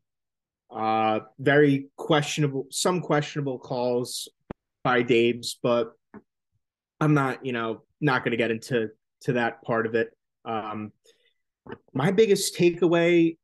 [0.70, 4.28] uh, very questionable, some questionable calls
[4.82, 5.92] by Dabes, but
[7.00, 8.88] I'm not, you know, not going to get into
[9.22, 10.10] to that part of it.
[10.44, 10.92] Um,
[11.92, 13.36] my biggest takeaway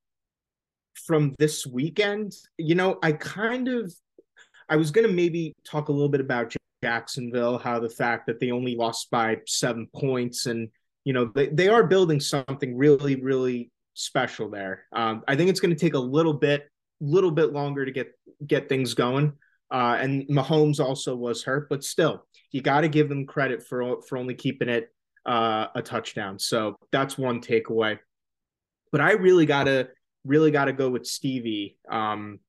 [0.95, 3.93] from this weekend, you know, I kind of
[4.69, 8.41] I was going to maybe talk a little bit about Jacksonville, how the fact that
[8.41, 10.69] they only lost by 7 points and
[11.05, 14.85] you know, they, they are building something really really special there.
[14.93, 16.69] Um, I think it's going to take a little bit
[17.01, 18.13] little bit longer to get
[18.47, 19.33] get things going.
[19.71, 24.03] Uh, and Mahomes also was hurt, but still, you got to give them credit for
[24.03, 24.93] for only keeping it
[25.25, 26.39] uh, a touchdown.
[26.39, 27.99] So that's one takeaway.
[28.93, 29.89] But I really gotta
[30.25, 31.79] really got to go with Stevie.
[31.91, 32.41] Um,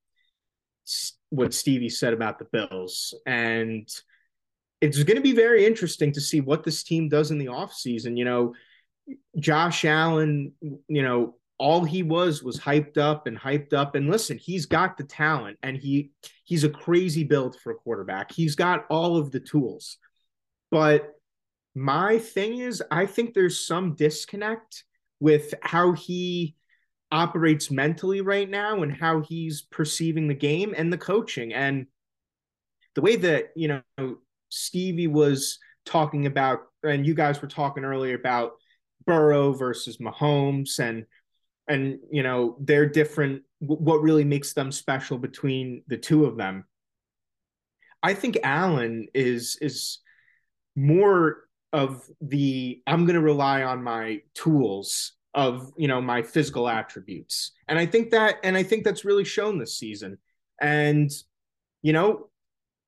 [1.29, 3.13] what Stevie said about the Bills.
[3.25, 3.87] And
[4.81, 8.17] it's going to be very interesting to see what this team does in the offseason.
[8.17, 8.53] You know,
[9.39, 14.37] Josh Allen, you know, all he was was hyped up and hyped up and listen
[14.37, 16.11] he's got the talent and he
[16.43, 19.97] he's a crazy build for a quarterback he's got all of the tools
[20.69, 21.13] but
[21.73, 24.83] my thing is i think there's some disconnect
[25.19, 26.55] with how he
[27.11, 31.53] operates mentally right now and how he's perceiving the game and the coaching.
[31.53, 31.87] And
[32.95, 34.17] the way that you know
[34.49, 38.53] Stevie was talking about and you guys were talking earlier about
[39.05, 41.05] Burrow versus Mahomes and
[41.67, 46.65] and you know they're different what really makes them special between the two of them.
[48.03, 49.99] I think Allen is is
[50.75, 56.67] more of the I'm going to rely on my tools of you know my physical
[56.67, 57.51] attributes.
[57.69, 60.17] And i think that and i think that's really shown this season.
[60.59, 61.11] And
[61.83, 62.29] you know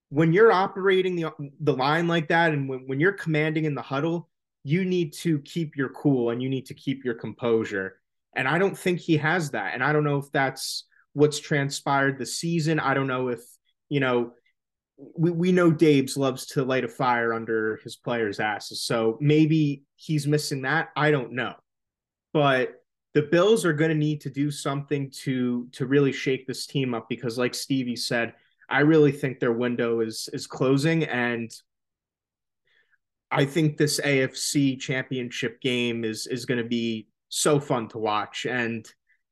[0.09, 1.31] when you're operating the
[1.61, 4.27] the line like that and when, when you're commanding in the huddle
[4.63, 7.99] you need to keep your cool and you need to keep your composure.
[8.35, 9.75] And i don't think he has that.
[9.75, 12.79] And i don't know if that's what's transpired the season.
[12.79, 13.41] I don't know if
[13.89, 14.31] you know
[15.15, 18.81] we, we know Dabes loves to light a fire under his players' asses.
[18.81, 20.89] So maybe he's missing that.
[20.95, 21.53] I don't know
[22.33, 22.79] but
[23.13, 26.93] the Bills are going to need to do something to to really shake this team
[26.93, 28.33] up because, like Stevie said,
[28.69, 31.51] I really think their window is is closing, and
[33.31, 38.45] I think this AFC Championship game is is going to be so fun to watch.
[38.45, 38.87] And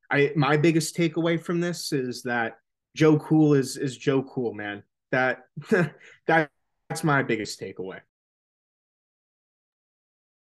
[0.10, 2.58] I my biggest takeaway from this is that
[2.96, 4.84] Joe Cool is is Joe Cool, man.
[5.12, 6.50] That that
[6.90, 8.00] that's my biggest takeaway.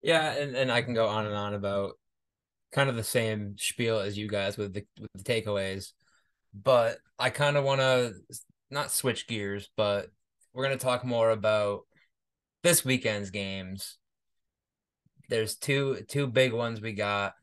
[0.02, 1.94] Yeah, and, and I can go on and on about
[2.72, 5.92] kind of the same spiel as you guys with the with the takeaways,
[6.54, 8.14] but I kind of want to
[8.70, 10.08] not switch gears, but
[10.54, 11.82] we're gonna talk more about
[12.64, 13.98] this weekend's games.
[15.30, 17.34] There's two two big ones we got.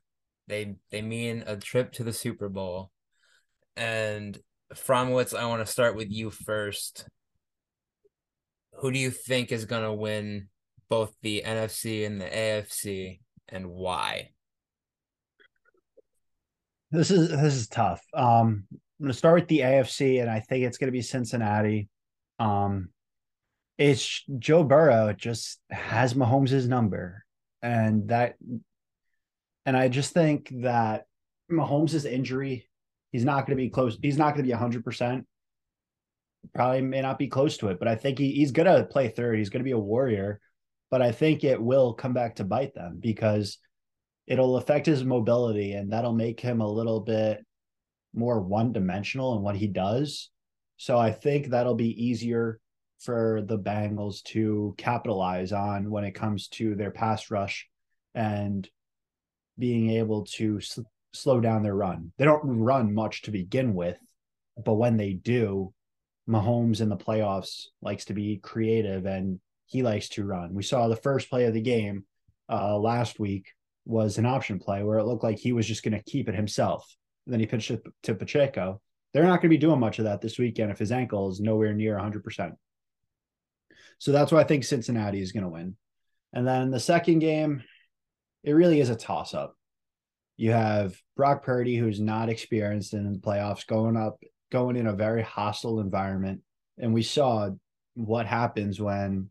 [0.46, 2.90] They they mean a trip to the Super Bowl.
[3.76, 4.38] And
[4.74, 7.06] Fromowitz, I want to start with you first.
[8.80, 10.48] Who do you think is gonna win
[10.88, 14.30] both the NFC and the AFC and why?
[16.90, 18.02] This is this is tough.
[18.14, 21.02] Um, I'm going to start with the AFC, and I think it's going to be
[21.02, 21.88] Cincinnati.
[22.38, 22.88] Um,
[23.76, 27.24] it's Joe Burrow just has Mahomes' number,
[27.62, 28.36] and that,
[29.66, 31.04] and I just think that
[31.52, 32.66] Mahomes' injury,
[33.12, 33.98] he's not going to be close.
[34.00, 35.26] He's not going to be hundred percent.
[36.54, 39.08] Probably may not be close to it, but I think he, he's going to play
[39.08, 39.38] third.
[39.38, 40.40] He's going to be a warrior,
[40.90, 43.58] but I think it will come back to bite them because
[44.28, 47.44] it'll affect his mobility, and that'll make him a little bit
[48.14, 50.30] more one dimensional in what he does.
[50.76, 52.60] So I think that'll be easier
[53.00, 57.66] for the Bengals to capitalize on when it comes to their pass rush
[58.14, 58.68] and
[59.58, 60.82] being able to sl-
[61.14, 62.12] slow down their run.
[62.18, 63.96] They don't run much to begin with,
[64.62, 65.72] but when they do,
[66.28, 70.52] Mahomes in the playoffs likes to be creative and he likes to run.
[70.52, 72.04] We saw the first play of the game
[72.50, 73.54] uh, last week
[73.88, 76.34] was an option play where it looked like he was just going to keep it
[76.34, 76.94] himself.
[77.26, 78.80] And then he pitched it to Pacheco.
[79.12, 81.40] They're not going to be doing much of that this weekend if his ankle is
[81.40, 82.52] nowhere near 100%.
[83.98, 85.74] So that's why I think Cincinnati is going to win.
[86.34, 87.64] And then the second game,
[88.44, 89.56] it really is a toss up.
[90.36, 94.22] You have Brock Purdy, who's not experienced in the playoffs, going up,
[94.52, 96.42] going in a very hostile environment.
[96.76, 97.48] And we saw
[97.94, 99.30] what happens when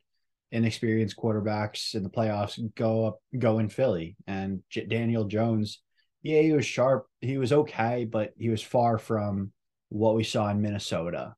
[0.58, 4.17] inexperienced quarterbacks in the playoffs go up, go in Philly.
[4.28, 5.82] And J- Daniel Jones,
[6.22, 7.08] yeah, he was sharp.
[7.22, 9.52] He was okay, but he was far from
[9.89, 11.36] what we saw in Minnesota.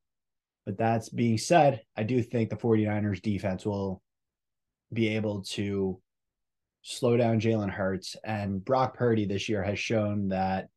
[0.65, 4.01] But that's being said, I do think the 49ers defense will
[4.91, 5.99] be able to
[6.81, 8.15] slow down Jalen Hurts.
[8.23, 10.69] And Brock Purdy this year has shown that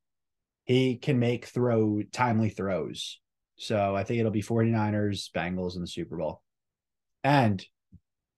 [0.64, 3.20] he can make throw timely throws.
[3.56, 6.42] So I think it'll be 49ers, Bengals in the Super Bowl.
[7.24, 7.64] And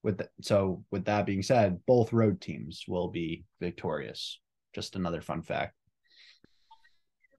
[0.04, 4.38] with the, so with that being said, both road teams will be victorious.
[4.74, 5.74] Just another fun fact.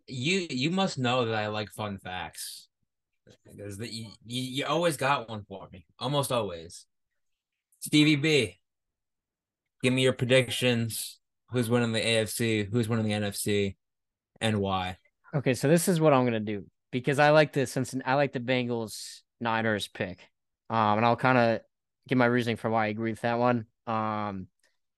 [0.07, 2.67] You you must know that I like fun facts
[3.45, 6.85] because the, you, you always got one for me, almost always.
[7.79, 8.59] Stevie B,
[9.83, 11.19] give me your predictions.
[11.51, 12.69] Who's winning the AFC?
[12.71, 13.75] Who's winning the NFC,
[14.41, 14.97] and why?
[15.35, 18.33] Okay, so this is what I'm gonna do because I like the since I like
[18.33, 20.19] the Bengals Niners pick,
[20.69, 21.61] um, and I'll kind of
[22.07, 23.65] give my reasoning for why I agree with that one.
[23.87, 24.47] Um,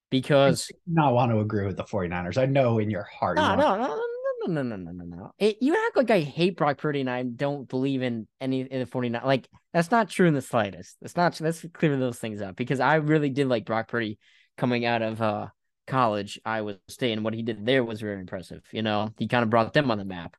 [0.10, 2.38] because not want to agree with the 49ers.
[2.38, 3.38] I know in your heart.
[3.38, 4.02] No, you no, no,
[4.48, 5.32] no, no, no, no, no, no.
[5.38, 8.80] It, you act like I hate Brock Purdy and I don't believe in any in
[8.80, 9.22] the 49.
[9.26, 10.96] Like that's not true in the slightest.
[11.02, 11.40] That's not.
[11.42, 14.18] Let's clear those things up because I really did like Brock Purdy
[14.58, 15.48] coming out of uh
[15.88, 18.64] college, Iowa State, and what he did there was very impressive.
[18.72, 20.36] You know, he kind of brought them on the map.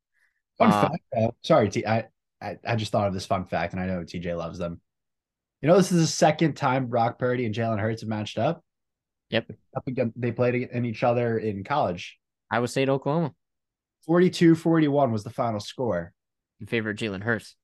[0.58, 1.02] Fun uh, fact.
[1.16, 1.86] Uh, sorry, T.
[1.86, 2.06] I,
[2.40, 4.80] I I just thought of this fun fact, and I know TJ loves them.
[5.60, 8.62] You know, this is the second time Brock Purdy and Jalen Hurts have matched up.
[9.30, 9.50] Yep.
[9.76, 12.18] Up again, they played in each other in college.
[12.50, 13.32] Iowa State, Oklahoma.
[14.06, 16.12] 42 41 was the final score.
[16.60, 17.56] In favor of Jalen Hurts.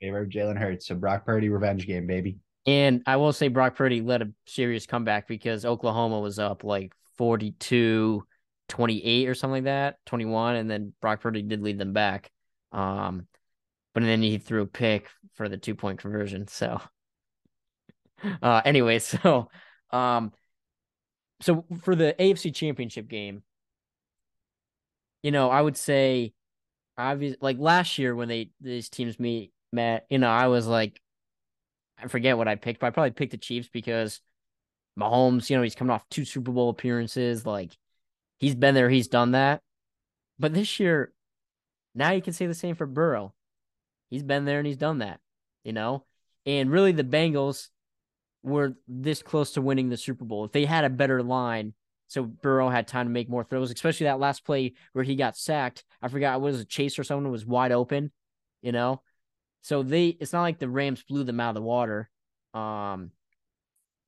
[0.00, 0.86] Favor of Jalen Hurts.
[0.86, 2.38] So Brock Purdy revenge game, baby.
[2.66, 6.94] And I will say Brock Purdy led a serious comeback because Oklahoma was up like
[7.18, 8.24] 42
[8.68, 10.56] 28 or something like that, 21.
[10.56, 12.30] And then Brock Purdy did lead them back.
[12.72, 13.26] Um,
[13.92, 16.46] but then he threw a pick for the two point conversion.
[16.46, 16.80] So,
[18.42, 19.48] uh, anyway, so,
[19.90, 20.32] um,
[21.40, 23.42] so for the AFC championship game,
[25.22, 26.32] you know, I would say,
[26.96, 31.00] obvious like last year when they these teams meet met, you know, I was like,
[31.98, 34.20] I forget what I picked, but I probably picked the Chiefs because
[34.98, 37.76] Mahomes, you know, he's coming off two Super Bowl appearances, like
[38.38, 39.62] he's been there, he's done that.
[40.38, 41.12] But this year,
[41.94, 43.34] now you can say the same for Burrow.
[44.08, 45.20] He's been there and he's done that,
[45.64, 46.04] you know?
[46.46, 47.68] And really the Bengals
[48.42, 50.44] were this close to winning the Super Bowl.
[50.44, 51.74] If they had a better line,
[52.10, 55.36] so Burrow had time to make more throws, especially that last play where he got
[55.36, 55.84] sacked.
[56.02, 58.10] I forgot was a chase or someone was wide open,
[58.62, 59.02] you know.
[59.62, 62.10] So they it's not like the Rams blew them out of the water.
[62.52, 63.12] Um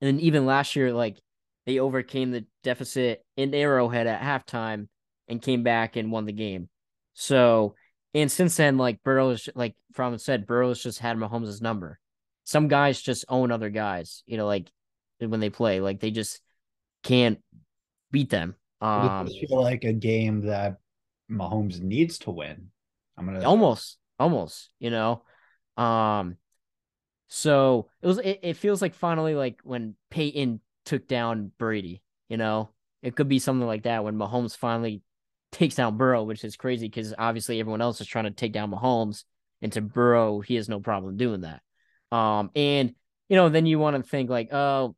[0.01, 1.17] and then even last year, like
[1.65, 4.89] they overcame the deficit in Arrowhead at halftime
[5.29, 6.67] and came back and won the game.
[7.13, 7.75] So
[8.13, 11.99] and since then, like Burrow's like from said, Burrow's just had Mahomes' number.
[12.43, 14.69] Some guys just own other guys, you know, like
[15.19, 16.41] when they play, like they just
[17.03, 17.39] can't
[18.11, 18.55] beat them.
[18.81, 20.77] Um, this feel like a game that
[21.31, 22.69] Mahomes needs to win?
[23.17, 25.23] I'm gonna almost, almost, you know.
[25.77, 26.37] Um,
[27.27, 28.19] so it was.
[28.19, 32.01] It, it feels like finally, like when Peyton took down Brady.
[32.29, 32.69] You know,
[33.01, 35.01] it could be something like that when Mahomes finally
[35.51, 38.71] takes down Burrow, which is crazy because obviously everyone else is trying to take down
[38.71, 39.23] Mahomes.
[39.61, 41.61] And to Burrow, he has no problem doing that.
[42.13, 42.93] Um, and
[43.27, 44.95] you know, then you want to think like, oh,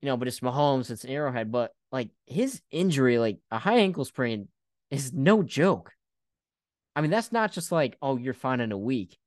[0.00, 3.78] you know, but it's Mahomes, it's an arrowhead, but like his injury, like a high
[3.78, 4.46] ankle sprain,
[4.90, 5.92] is no joke.
[6.94, 9.18] I mean, that's not just like, oh, you're fine in a week.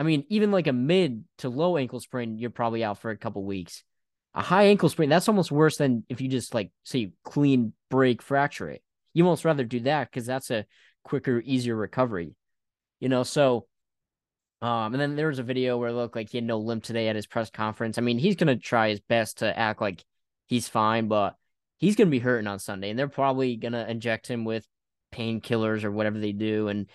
[0.00, 3.16] I mean, even like a mid to low ankle sprain, you're probably out for a
[3.16, 3.84] couple weeks.
[4.34, 8.20] A high ankle sprain, that's almost worse than if you just like say clean break
[8.20, 8.82] fracture it.
[9.14, 10.66] You almost rather do that because that's a
[11.04, 12.34] quicker, easier recovery.
[12.98, 13.66] You know, so
[14.60, 16.82] um, and then there was a video where it looked like he had no limp
[16.82, 17.98] today at his press conference.
[17.98, 20.04] I mean, he's gonna try his best to act like
[20.46, 21.36] he's fine, but
[21.78, 24.66] he's gonna be hurting on Sunday, and they're probably gonna inject him with
[25.12, 26.86] painkillers or whatever they do and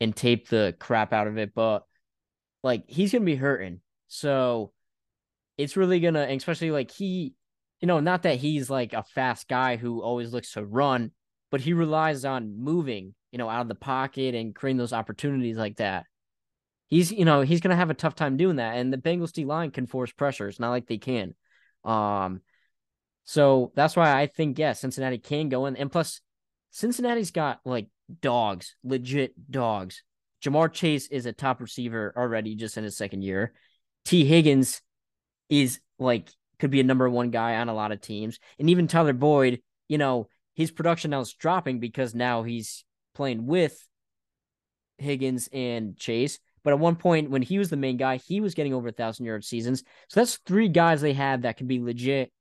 [0.00, 1.54] and tape the crap out of it.
[1.54, 1.84] But
[2.62, 3.80] like he's gonna be hurting.
[4.08, 4.72] So
[5.58, 7.34] it's really gonna especially like he
[7.80, 11.12] you know, not that he's like a fast guy who always looks to run,
[11.50, 15.56] but he relies on moving, you know, out of the pocket and creating those opportunities
[15.56, 16.04] like that.
[16.90, 18.76] He's, you know, he's gonna have a tough time doing that.
[18.76, 20.48] And the Bengals D line can force pressure.
[20.48, 21.34] It's not like they can.
[21.84, 22.42] Um,
[23.24, 25.76] so that's why I think yes, Cincinnati can go in.
[25.76, 26.20] And plus,
[26.70, 27.86] Cincinnati's got like
[28.20, 30.02] dogs, legit dogs.
[30.42, 33.52] Ja'Marr Chase is a top receiver already just in his second year.
[34.04, 34.80] Tee Higgins
[35.48, 36.28] is like
[36.58, 38.38] could be a number one guy on a lot of teams.
[38.58, 42.84] And even Tyler Boyd, you know, his production now is dropping because now he's
[43.14, 43.82] playing with
[44.98, 46.38] Higgins and Chase.
[46.62, 48.92] But at one point, when he was the main guy, he was getting over a
[48.92, 49.82] thousand yard seasons.
[50.08, 52.32] So that's three guys they have that can be legit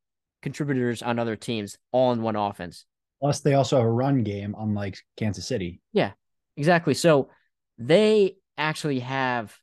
[0.42, 2.86] contributors on other teams, all in one offense.
[3.22, 5.82] Plus, they also have a run game, unlike Kansas City.
[5.92, 6.12] Yeah,
[6.56, 6.94] exactly.
[6.94, 7.30] So
[7.78, 9.56] they actually have,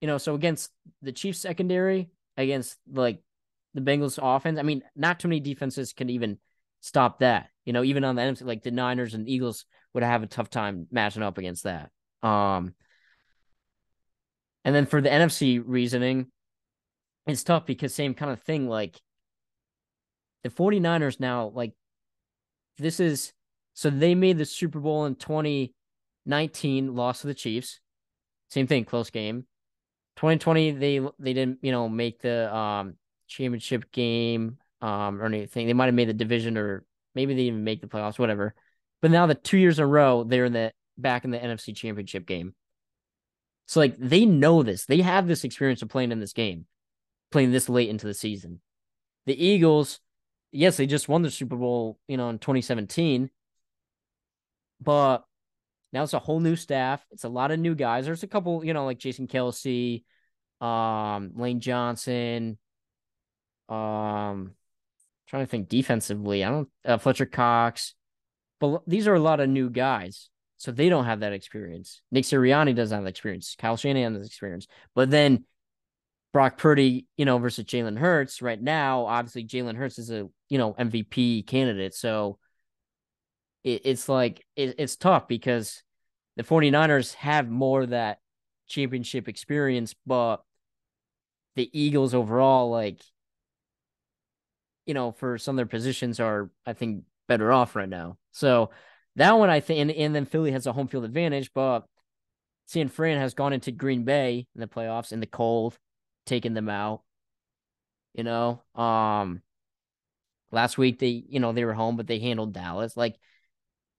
[0.00, 0.70] you know, so against
[1.02, 3.22] the Chiefs secondary, against like
[3.74, 6.38] the Bengals offense, I mean, not too many defenses can even
[6.80, 7.48] stop that.
[7.64, 10.50] You know, even on the NFC, like the Niners and Eagles would have a tough
[10.50, 11.90] time matching up against that.
[12.22, 12.74] Um,
[14.64, 16.26] and then for the NFC reasoning,
[17.26, 18.68] it's tough because same kind of thing.
[18.68, 19.00] Like
[20.42, 21.72] the 49ers now, like
[22.78, 23.32] this is
[23.74, 27.80] so they made the Super Bowl in 2019, lost to the Chiefs.
[28.48, 29.46] Same thing, close game.
[30.16, 32.94] 2020, they they didn't, you know, make the um
[33.28, 35.66] championship game um or anything.
[35.66, 36.84] They might have made the division or
[37.14, 38.54] maybe they even make the playoffs, whatever.
[39.00, 41.74] But now the two years in a row, they're in the back in the NFC
[41.74, 42.54] championship game.
[43.70, 44.84] So like they know this.
[44.86, 46.66] They have this experience of playing in this game,
[47.30, 48.60] playing this late into the season.
[49.26, 50.00] The Eagles,
[50.50, 53.30] yes, they just won the Super Bowl, you know, in 2017.
[54.80, 55.18] But
[55.92, 57.06] now it's a whole new staff.
[57.12, 58.06] It's a lot of new guys.
[58.06, 60.02] There's a couple, you know, like Jason Kelce,
[60.60, 62.58] um, Lane Johnson,
[63.68, 64.50] um,
[65.28, 66.42] trying to think defensively.
[66.42, 67.94] I don't uh, Fletcher Cox,
[68.58, 70.28] but these are a lot of new guys,
[70.60, 72.02] so they don't have that experience.
[72.12, 73.56] Nick Sirianni doesn't have that experience.
[73.58, 75.46] Kyle Shanahan has experience, but then
[76.34, 79.06] Brock Purdy, you know, versus Jalen Hurts right now.
[79.06, 82.38] Obviously, Jalen Hurts is a you know MVP candidate, so
[83.64, 85.82] it, it's like it, it's tough because
[86.36, 88.18] the 49ers have more of that
[88.68, 90.42] championship experience, but
[91.56, 93.00] the Eagles overall, like
[94.84, 98.18] you know, for some of their positions are, I think, better off right now.
[98.32, 98.70] So
[99.16, 101.84] that one, I think, and, and then Philly has a home field advantage, but
[102.66, 105.76] San Fran has gone into Green Bay in the playoffs in the cold,
[106.26, 107.02] taking them out.
[108.14, 109.42] You know, um,
[110.52, 112.96] last week they, you know, they were home, but they handled Dallas.
[112.96, 113.16] Like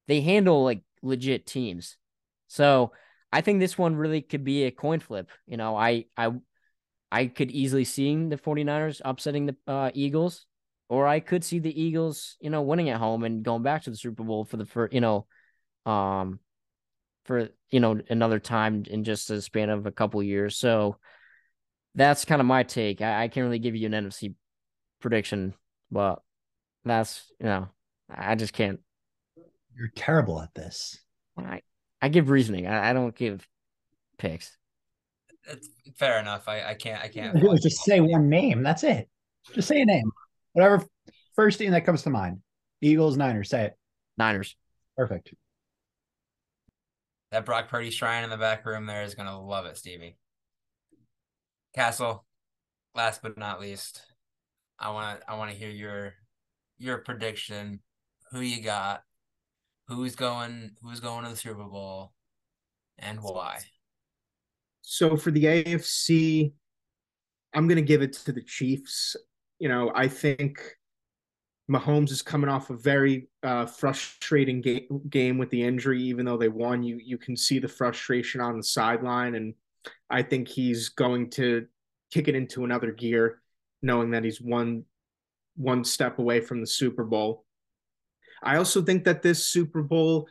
[0.07, 1.97] they handle like legit teams.
[2.47, 2.91] So
[3.32, 5.30] I think this one really could be a coin flip.
[5.47, 6.32] You know, I, I,
[7.12, 10.45] I could easily see the 49ers upsetting the uh, Eagles
[10.92, 13.89] or I could see the Eagles, you know, winning at home and going back to
[13.89, 15.26] the Super Bowl for the for you know,
[15.86, 16.42] um,
[17.24, 20.58] for you know another time in just a span of a couple years.
[20.58, 20.98] So
[21.96, 23.02] that's kind of my take.
[23.02, 24.34] I, I can't really give you an NFC
[25.00, 25.54] prediction,
[25.89, 26.22] but
[26.84, 27.70] that's you know,
[28.14, 28.82] I just can't.
[29.74, 31.00] You're terrible at this.
[31.38, 31.62] I
[32.02, 32.68] I give reasoning.
[32.68, 33.48] I, I don't give
[34.18, 34.58] picks.
[35.48, 36.50] It's fair enough.
[36.50, 38.62] I, I can't I can't just say one name.
[38.62, 39.08] That's it.
[39.56, 40.12] Just say a name.
[40.54, 40.86] Whatever
[41.36, 42.39] first team that comes to mind.
[42.82, 43.49] Eagles, Niners.
[43.49, 43.78] Say it.
[44.18, 44.56] Niners.
[44.97, 45.34] Perfect.
[47.32, 50.18] that Brock Purdy shrine in the back room there is gonna love it, Stevie.
[51.74, 52.26] Castle,
[52.93, 54.02] last but not least,
[54.78, 56.14] I wanna I wanna hear your
[56.78, 57.80] your prediction.
[58.32, 59.04] Who you got
[59.88, 62.14] who's going who's going to the Super Bowl
[62.97, 63.60] and why?
[64.82, 66.54] So for the AFC,
[67.54, 69.16] I'm going to give it to the Chiefs.
[69.62, 70.59] You know, I think
[71.70, 74.59] Mahomes is coming off a very uh, frustrating
[75.07, 76.01] game, with the injury.
[76.01, 79.53] Even though they won, you you can see the frustration on the sideline, and
[80.09, 81.68] I think he's going to
[82.12, 83.39] kick it into another gear,
[83.84, 84.86] knowing that he's one
[85.55, 87.45] one step away from the Super Bowl.
[88.41, 90.28] I also think that this Super Bowl,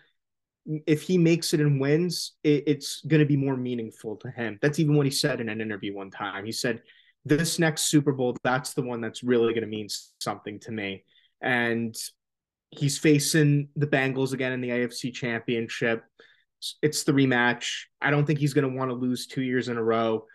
[0.88, 4.58] if he makes it and wins, it, it's going to be more meaningful to him.
[4.60, 6.44] That's even what he said in an interview one time.
[6.44, 6.82] He said,
[7.24, 9.88] "This next Super Bowl, that's the one that's really going to mean
[10.20, 11.04] something to me."
[11.40, 11.94] And
[12.70, 16.04] he's facing the Bengals again in the AFC Championship.
[16.82, 17.84] It's the rematch.
[18.00, 20.26] I don't think he's going to want to lose two years in a row.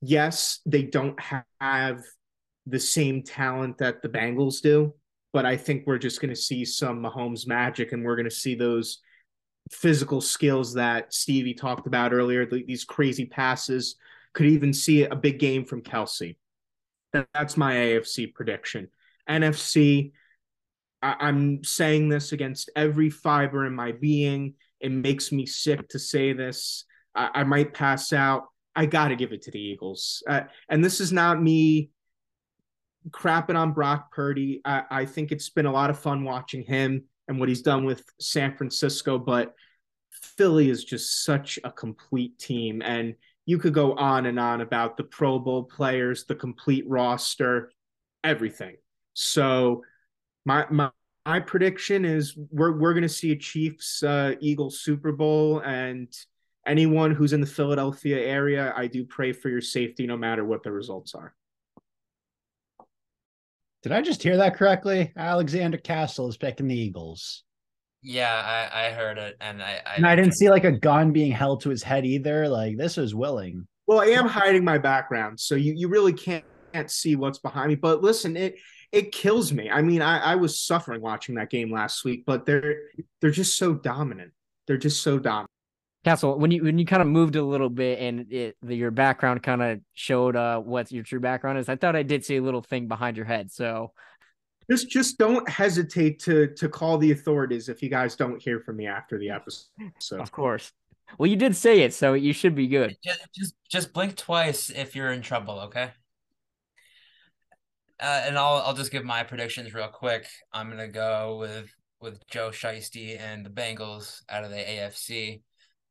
[0.00, 1.18] Yes, they don't
[1.60, 2.02] have
[2.66, 4.94] the same talent that the Bengals do,
[5.32, 8.34] but I think we're just going to see some Mahomes magic and we're going to
[8.34, 9.00] see those
[9.70, 13.96] physical skills that Stevie talked about earlier, these crazy passes.
[14.34, 16.36] Could even see a big game from Kelce.
[17.12, 18.88] That's my AFC prediction.
[19.28, 20.12] NFC,
[21.02, 24.54] I- am saying this against every fiber in my being.
[24.80, 26.84] It makes me sick to say this.
[27.14, 28.44] I, I might pass out.
[28.76, 30.22] I got to give it to the Eagles.
[30.28, 31.90] Uh, and this is not me
[33.10, 34.60] crapping on Brock Purdy.
[34.64, 37.84] I, I think it's been a lot of fun watching him and what he's done
[37.84, 39.54] with San Francisco, but
[40.10, 42.82] Philly is just such a complete team.
[42.82, 43.14] And
[43.46, 47.70] you could go on and on about the Pro Bowl players, the complete roster,
[48.22, 48.76] everything.
[49.12, 49.82] So
[50.44, 50.90] my my
[51.26, 56.08] my prediction is we're we're going to see a Chiefs uh, Eagles Super Bowl, and
[56.66, 60.62] anyone who's in the Philadelphia area, I do pray for your safety, no matter what
[60.62, 61.34] the results are.
[63.82, 65.12] Did I just hear that correctly?
[65.14, 67.44] Alexander Castle is picking the Eagles.
[68.06, 71.10] Yeah, I, I heard it, and I I, and I didn't see like a gun
[71.10, 72.46] being held to his head either.
[72.48, 73.66] Like this was willing.
[73.86, 76.44] Well, I am hiding my background, so you you really can't
[76.74, 77.76] can't see what's behind me.
[77.76, 78.56] But listen, it
[78.92, 79.70] it kills me.
[79.70, 82.76] I mean, I, I was suffering watching that game last week, but they're
[83.22, 84.32] they're just so dominant.
[84.66, 85.50] They're just so dominant.
[86.04, 88.90] Castle, when you when you kind of moved a little bit and it the, your
[88.90, 92.36] background kind of showed uh what your true background is, I thought I did see
[92.36, 93.50] a little thing behind your head.
[93.50, 93.92] So
[94.70, 98.76] just just don't hesitate to to call the authorities if you guys don't hear from
[98.76, 99.68] me after the episode.
[99.98, 100.72] So of course.
[101.18, 102.96] Well, you did say it, so you should be good.
[103.04, 105.92] Just just, just blink twice if you're in trouble, okay?
[108.00, 110.26] uh, and I'll I'll just give my predictions real quick.
[110.52, 115.42] I'm gonna go with with Joe Shiesty and the Bengals out of the AFC.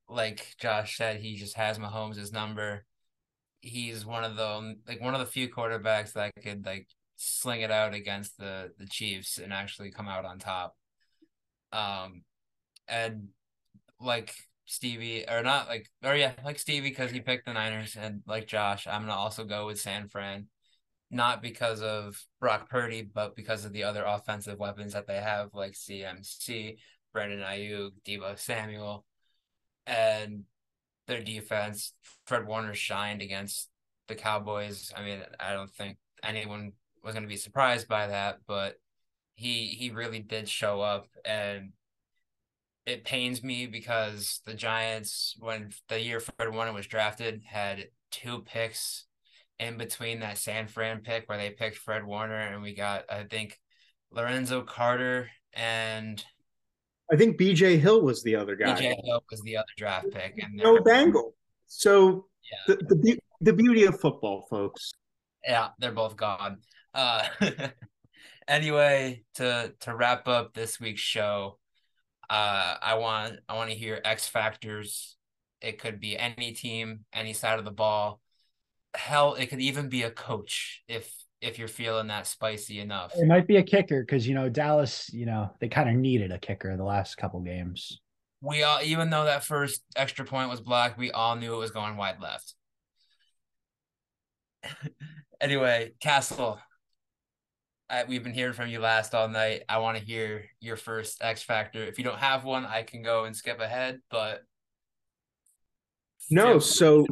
[0.09, 2.85] Like Josh said, he just has Mahomes' number.
[3.61, 6.87] He's one of the like one of the few quarterbacks that could like
[7.23, 10.75] sling it out against the the Chiefs and actually come out on top.
[11.71, 12.23] Um,
[12.87, 13.29] and
[13.99, 14.33] like
[14.65, 18.47] Stevie or not like or yeah like Stevie because he picked the Niners and like
[18.47, 20.47] Josh, I'm gonna also go with San Fran
[21.13, 25.49] not because of Brock Purdy, but because of the other offensive weapons that they have,
[25.53, 26.77] like CMC,
[27.13, 29.05] Brandon Aiyuk, Deebo Samuel,
[29.85, 30.43] and
[31.07, 31.93] their defense.
[32.25, 33.69] Fred Warner shined against
[34.07, 34.91] the Cowboys.
[34.97, 36.73] I mean, I don't think anyone
[37.03, 38.79] was going to be surprised by that, but
[39.35, 41.73] he he really did show up, and
[42.85, 48.43] it pains me because the Giants, when the year Fred Warner was drafted, had two
[48.45, 49.05] picks
[49.59, 53.23] in between that San Fran pick where they picked Fred Warner and we got I
[53.23, 53.59] think
[54.11, 56.23] Lorenzo Carter and
[57.11, 58.73] I think BJ Hill was the other guy.
[58.73, 61.35] BJ Hill was the other draft pick and no Bengal.
[61.67, 62.75] So yeah.
[62.75, 64.93] the, the the beauty of football, folks.
[65.45, 66.59] Yeah, they're both gone.
[66.93, 67.23] Uh
[68.47, 71.57] anyway, to to wrap up this week's show,
[72.29, 75.17] uh I want I want to hear X factors.
[75.61, 78.19] It could be any team, any side of the ball
[78.95, 83.13] hell, it could even be a coach if if you're feeling that spicy enough.
[83.15, 86.31] It might be a kicker because you know Dallas, you know they kind of needed
[86.31, 87.99] a kicker the last couple games.
[88.41, 91.71] We all, even though that first extra point was blocked, we all knew it was
[91.71, 92.53] going wide left.
[95.43, 96.57] anyway, Castle,
[97.89, 99.63] I, we've been hearing from you last all night.
[99.67, 101.83] I want to hear your first X factor.
[101.83, 103.99] If you don't have one, I can go and skip ahead.
[104.09, 104.41] But
[106.31, 107.05] no, so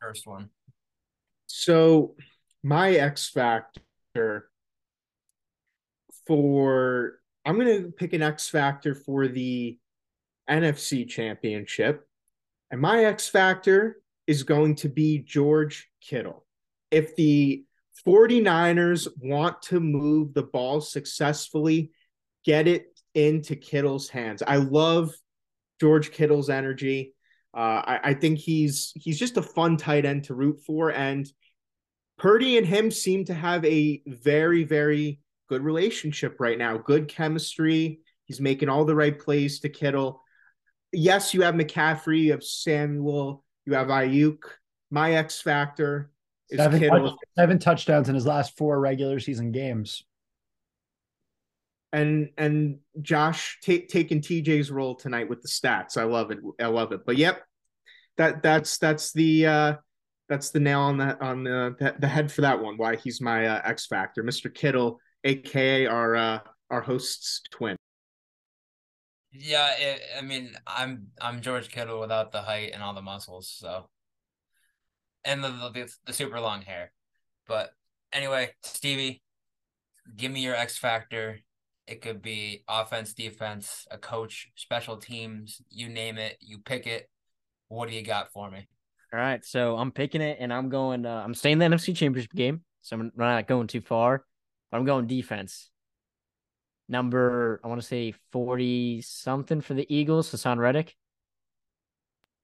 [0.00, 0.50] first one.
[1.46, 2.16] So
[2.62, 4.50] my X factor
[6.26, 9.78] for I'm going to pick an X factor for the
[10.50, 12.06] NFC championship.
[12.70, 16.44] And my X factor is going to be George Kittle.
[16.90, 17.64] If the
[18.06, 21.90] 49ers want to move the ball successfully,
[22.44, 24.42] get it into Kittle's hands.
[24.46, 25.12] I love
[25.80, 27.14] George Kittle's energy.
[27.56, 31.26] Uh, I, I think he's he's just a fun tight end to root for, and
[32.18, 36.76] Purdy and him seem to have a very very good relationship right now.
[36.76, 38.00] Good chemistry.
[38.26, 40.22] He's making all the right plays to Kittle.
[40.92, 44.38] Yes, you have McCaffrey, you have Samuel, you have Aiyuk.
[44.90, 46.10] My X factor
[46.54, 47.18] Seven, Kittle.
[47.36, 50.04] seven touchdowns in his last four regular season games.
[51.92, 55.96] and and Josh take taking TJ's role tonight with the stats.
[55.96, 56.38] I love it.
[56.60, 57.00] I love it.
[57.06, 57.42] But yep,
[58.16, 59.74] that that's that's the uh
[60.28, 62.76] that's the nail on the on the the, the head for that one.
[62.76, 64.52] Why he's my uh, X factor, Mr.
[64.52, 66.38] Kittle, aka our uh,
[66.70, 67.76] our host's twin.
[69.32, 73.48] Yeah, it, I mean, I'm I'm George Kittle without the height and all the muscles,
[73.50, 73.88] so
[75.24, 76.92] and the the, the super long hair.
[77.46, 77.70] But
[78.12, 79.22] anyway, Stevie,
[80.16, 81.40] give me your X factor.
[81.86, 87.08] It could be offense, defense, a coach, special teams, you name it, you pick it.
[87.68, 88.68] What do you got for me?
[89.12, 91.06] All right, so I'm picking it, and I'm going.
[91.06, 94.24] Uh, I'm staying in the NFC Championship game, so I'm not going too far.
[94.70, 95.70] But I'm going defense.
[96.90, 100.30] Number, I want to say forty something for the Eagles.
[100.30, 100.94] Haason Reddick.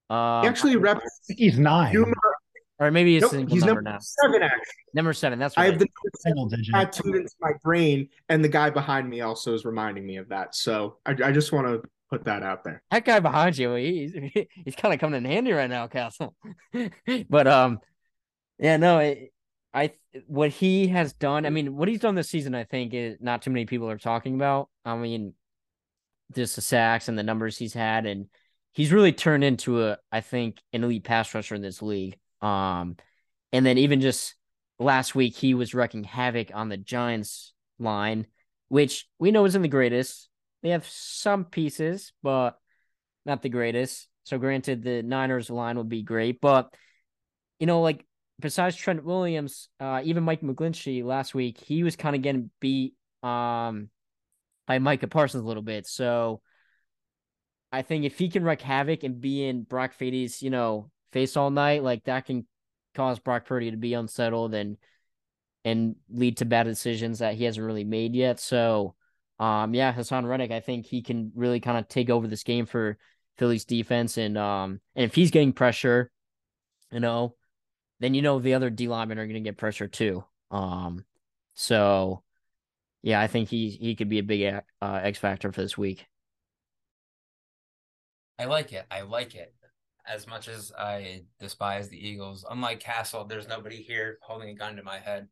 [0.09, 1.93] Um, He actually rep he's nine.
[1.95, 2.34] number,
[2.79, 3.99] or maybe it's nope, he's number number now.
[4.01, 4.43] seven.
[4.43, 4.61] Actually,
[4.95, 5.39] Number seven.
[5.39, 6.75] That's I have the Single digit.
[6.75, 10.55] tattooed into my brain, and the guy behind me also is reminding me of that.
[10.55, 12.83] So I, I just want to put that out there.
[12.91, 14.15] that guy behind you, he's
[14.65, 16.35] he's kind of coming in handy right now, Castle.
[17.29, 17.79] but um,
[18.59, 19.33] yeah, no, it,
[19.73, 19.93] I
[20.27, 21.47] what he has done.
[21.47, 23.99] I mean, what he's done this season, I think, is not too many people are
[23.99, 24.69] talking about.
[24.85, 25.35] I mean,
[26.35, 28.27] just the sacks and the numbers he's had, and
[28.73, 32.17] he's really turned into a, I think, an elite pass rusher in this league.
[32.45, 32.97] Um,
[33.53, 34.35] and then even just
[34.79, 38.27] last week, he was wrecking havoc on the Giants line,
[38.69, 40.29] which we know isn't the greatest.
[40.63, 42.59] They have some pieces, but
[43.25, 44.09] not the greatest.
[44.25, 46.73] So granted, the Niners line would be great, but
[47.59, 48.05] you know, like
[48.41, 52.95] besides Trent Williams, uh, even Mike McGlinchey last week, he was kind of getting beat
[53.23, 53.89] um
[54.67, 55.87] by Micah Parsons a little bit.
[55.87, 56.41] So
[57.73, 61.37] I think if he can wreak havoc and be in Brock Purdy's, you know, face
[61.37, 62.47] all night, like that can
[62.95, 64.77] cause Brock Purdy to be unsettled and
[65.65, 68.41] and lead to bad decisions that he hasn't really made yet.
[68.41, 68.97] So
[69.39, 72.67] um yeah, Haason Reddick, I think he can really kind of take over this game
[72.67, 72.99] for
[73.39, 76.11] Philly's defense and um and if he's getting pressure,
[76.91, 77.37] you know,
[78.01, 80.25] then you know the other D linemen are going to get pressure too.
[80.51, 81.05] Um
[81.55, 82.23] so
[83.03, 86.07] yeah, I think he he could be a big uh, X factor for this week.
[88.39, 88.85] I like it.
[88.91, 89.55] I like it.
[90.07, 94.77] As much as I despise the Eagles, unlike Castle, there's nobody here holding a gun
[94.77, 95.29] to my head.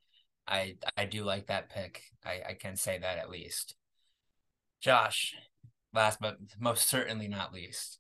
[0.46, 2.02] I I do like that pick.
[2.24, 3.74] I, I can say that at least.
[4.80, 5.34] Josh,
[5.94, 7.98] last but most certainly not least.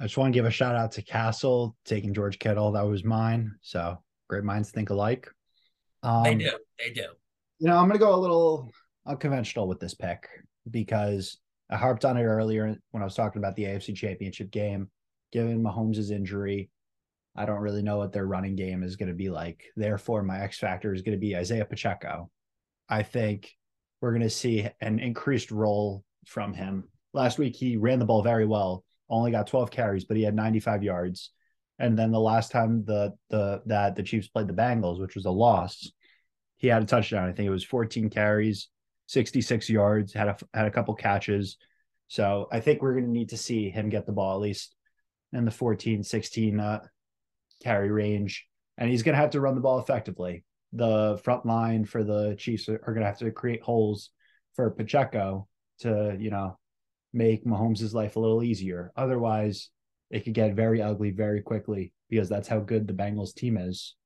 [0.00, 2.72] I just want to give a shout out to Castle taking George Kittle.
[2.72, 3.52] That was mine.
[3.60, 3.98] So
[4.28, 5.28] great minds think alike.
[6.02, 6.50] Um, they do.
[6.78, 7.06] They do.
[7.58, 8.70] You know, I'm going to go a little
[9.06, 10.26] unconventional with this pick
[10.70, 11.38] because
[11.70, 14.88] I harped on it earlier when I was talking about the AFC Championship game.
[15.32, 16.70] Given Mahomes' injury,
[17.36, 19.64] I don't really know what their running game is going to be like.
[19.76, 22.30] Therefore, my X factor is going to be Isaiah Pacheco.
[22.88, 23.52] I think
[24.00, 26.88] we're going to see an increased role from him.
[27.12, 30.34] Last week, he ran the ball very well, only got 12 carries, but he had
[30.34, 31.30] 95 yards.
[31.78, 35.24] And then the last time the the that the Chiefs played the Bengals, which was
[35.24, 35.90] a loss,
[36.58, 37.28] he had a touchdown.
[37.28, 38.68] I think it was 14 carries,
[39.06, 41.56] 66 yards, had a had a couple catches.
[42.08, 44.74] So I think we're going to need to see him get the ball at least
[45.32, 46.80] in the 14, 16 uh,
[47.62, 48.46] carry range,
[48.78, 50.44] and he's going to have to run the ball effectively.
[50.72, 54.10] The front line for the Chiefs are, are going to have to create holes
[54.54, 55.48] for Pacheco
[55.80, 56.58] to you know
[57.12, 58.92] make Mahomes' life a little easier.
[58.96, 59.70] Otherwise,
[60.10, 63.96] it could get very ugly very quickly because that's how good the Bengals team is.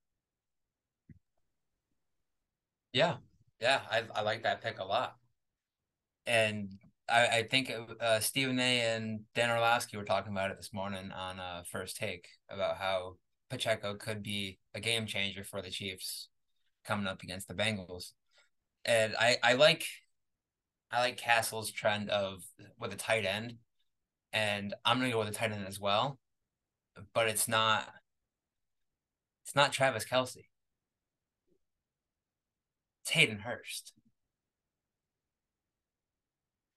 [2.92, 3.16] Yeah,
[3.60, 5.16] yeah, I I like that pick a lot,
[6.26, 6.70] and
[7.09, 8.80] I I think uh, Stephen A.
[8.80, 13.16] and Dan Orlovsky were talking about it this morning on uh, First Take about how
[13.50, 16.28] Pacheco could be a game changer for the Chiefs
[16.84, 18.12] coming up against the Bengals,
[18.84, 19.84] and I I like
[20.90, 22.42] I like Castle's trend of
[22.78, 23.55] with a tight end,
[24.32, 26.18] and I'm gonna go with a tight end as well,
[27.12, 27.88] but it's not
[29.44, 30.46] it's not Travis Kelce.
[33.02, 33.92] It's Hayden Hurst.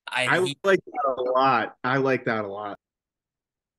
[0.10, 1.76] I, I he, like that a lot.
[1.84, 2.78] I like that a lot.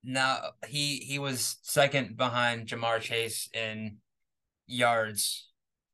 [0.02, 3.98] now he he was second behind Ja'Marr Chase in
[4.66, 5.48] yards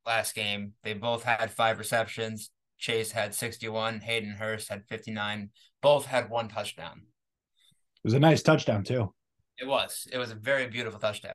[0.07, 0.73] last game.
[0.83, 2.51] They both had five receptions.
[2.79, 5.51] Chase had 61, Hayden Hurst had 59.
[5.81, 7.03] Both had one touchdown.
[7.03, 9.15] It was a nice touchdown too.
[9.59, 10.07] It was.
[10.13, 11.33] It was a very beautiful touchdown.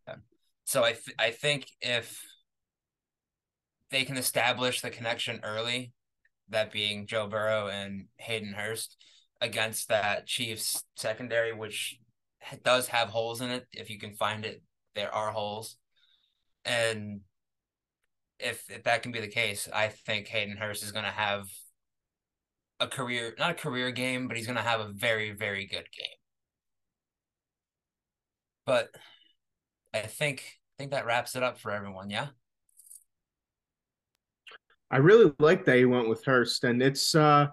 [0.65, 2.21] So I th- I think if
[3.89, 5.93] they can establish the connection early,
[6.49, 8.97] that being Joe Burrow and Hayden Hurst
[9.41, 11.97] against that Chiefs secondary, which
[12.63, 13.67] does have holes in it.
[13.73, 14.61] If you can find it,
[14.95, 15.77] there are holes.
[16.65, 17.21] And
[18.39, 21.45] if, if that can be the case, I think Hayden Hurst is going to have
[22.79, 25.87] a career, not a career game, but he's going to have a very, very good
[25.91, 26.17] game.
[28.65, 28.89] But
[29.93, 32.09] I think I think that wraps it up for everyone.
[32.09, 32.27] Yeah.
[34.91, 37.47] I really like that he went with Hurst, and it's uh,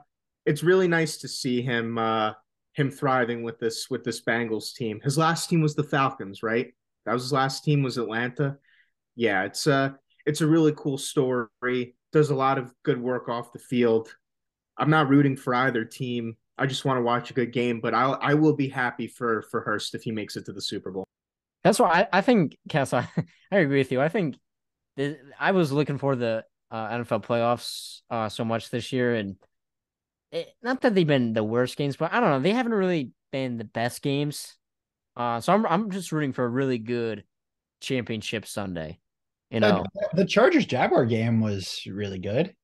[0.44, 2.32] it's really nice to see him uh,
[2.72, 5.00] him thriving with this with this Bengals team.
[5.02, 6.72] His last team was the Falcons, right?
[7.04, 8.56] That was his last team was Atlanta.
[9.14, 9.90] Yeah, it's a uh,
[10.24, 11.96] it's a really cool story.
[12.12, 14.14] Does a lot of good work off the field.
[14.78, 16.36] I'm not rooting for either team.
[16.58, 19.42] I just want to watch a good game, but I'll I will be happy for
[19.42, 21.04] for Hurst if he makes it to the Super Bowl.
[21.64, 23.08] That's why I, I think Cass, I,
[23.50, 24.00] I agree with you.
[24.00, 24.36] I think
[25.38, 29.36] I was looking for the uh, NFL playoffs uh, so much this year, and
[30.32, 33.12] it, not that they've been the worst games, but I don't know, they haven't really
[33.32, 34.56] been the best games.
[35.16, 37.24] Uh, so I'm I'm just rooting for a really good
[37.80, 38.98] championship Sunday.
[39.50, 42.54] You know, the, the Chargers Jaguar game was really good.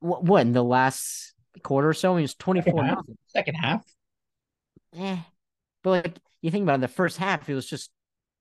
[0.00, 2.16] What, what in the last quarter or so?
[2.16, 3.18] It was twenty four nothing.
[3.26, 3.84] Second half.
[4.92, 5.18] Yeah,
[5.82, 7.90] but like you think about it, the first half, it was just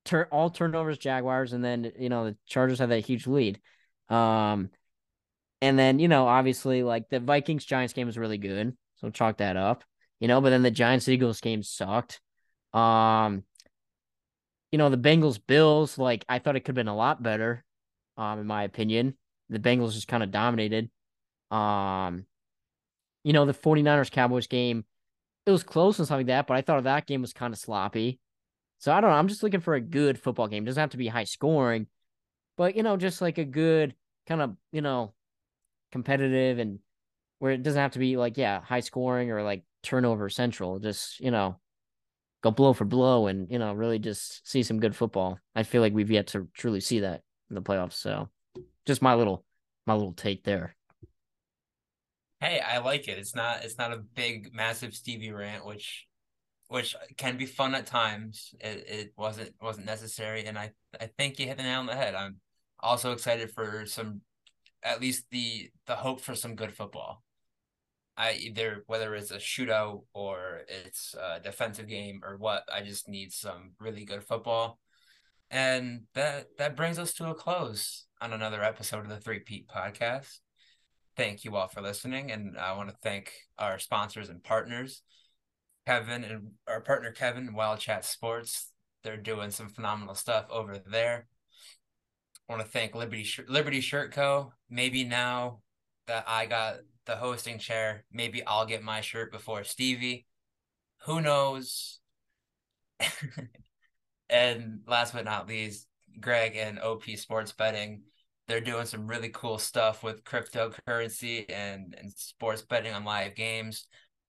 [0.06, 3.60] turn all turnovers Jaguars, and then you know the Chargers had that huge lead.
[4.10, 4.70] Um,
[5.62, 8.76] and then, you know, obviously, like the Vikings Giants game was really good.
[8.96, 9.84] So chalk that up,
[10.20, 12.20] you know, but then the Giants Eagles game sucked.
[12.74, 13.44] Um,
[14.72, 17.64] you know, the Bengals Bills, like I thought it could have been a lot better,
[18.18, 19.16] um, in my opinion.
[19.50, 20.90] The Bengals just kind of dominated.
[21.50, 22.26] Um,
[23.24, 24.86] you know, the 49ers Cowboys game,
[25.46, 27.60] it was close and something like that, but I thought that game was kind of
[27.60, 28.20] sloppy.
[28.80, 29.18] So I don't know.
[29.18, 30.64] I'm just looking for a good football game.
[30.64, 31.88] It doesn't have to be high scoring,
[32.58, 33.94] but you know, just like a good
[34.28, 35.14] kind of, you know,
[35.92, 36.80] competitive and
[37.40, 41.20] where it doesn't have to be like yeah high scoring or like turnover central just
[41.20, 41.60] you know
[42.42, 45.40] go blow for blow and you know really just see some good football.
[45.56, 48.30] I feel like we've yet to truly see that in the playoffs so
[48.86, 49.46] just my little
[49.86, 50.76] my little take there.
[52.40, 53.18] Hey i like it.
[53.18, 56.08] It's not it's not a big massive stevie rant which
[56.68, 58.56] which can be fun at times.
[58.60, 61.96] It, it wasn't wasn't necessary and i i think you hit the nail on the
[61.96, 62.16] head.
[62.16, 62.38] I'm
[62.80, 64.22] also excited for some
[64.84, 67.24] at least the the hope for some good football.
[68.18, 73.08] I either whether it's a shootout or it's a defensive game or what, I just
[73.08, 74.80] need some really good football.
[75.50, 79.68] And that that brings us to a close on another episode of the Three Pete
[79.68, 80.40] Podcast.
[81.18, 85.04] Thank you all for listening, and I want to thank our sponsors and partners,
[85.86, 88.72] Kevin and our partner Kevin, Wild Chat Sports.
[89.04, 91.28] They're doing some phenomenal stuff over there.
[92.52, 94.52] Want to thank Liberty Liberty Shirt Co.
[94.70, 95.62] Maybe now
[96.08, 100.28] that I got the hosting chair, maybe I'll get my shirt before Stevie.
[101.06, 102.02] Who knows?
[104.30, 105.88] and last but not least,
[106.20, 108.02] Greg and OP Sports Betting.
[108.50, 113.88] They're doing some really cool stuff with cryptocurrency and, and sports betting on live games.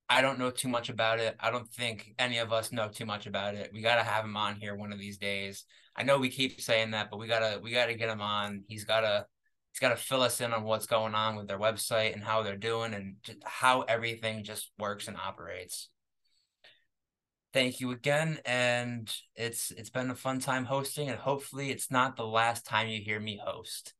[0.09, 1.35] I don't know too much about it.
[1.41, 3.73] I don't think any of us know too much about it.
[3.73, 5.64] We got to have him on here one of these days.
[5.97, 8.64] I know we keep saying that, but we gotta we gotta get him on.
[8.66, 9.26] He's gotta
[9.72, 12.57] he's gotta fill us in on what's going on with their website and how they're
[12.57, 15.88] doing and how everything just works and operates.
[17.53, 22.16] Thank you again, and it's it's been a fun time hosting, and hopefully it's not
[22.16, 23.93] the last time you hear me host.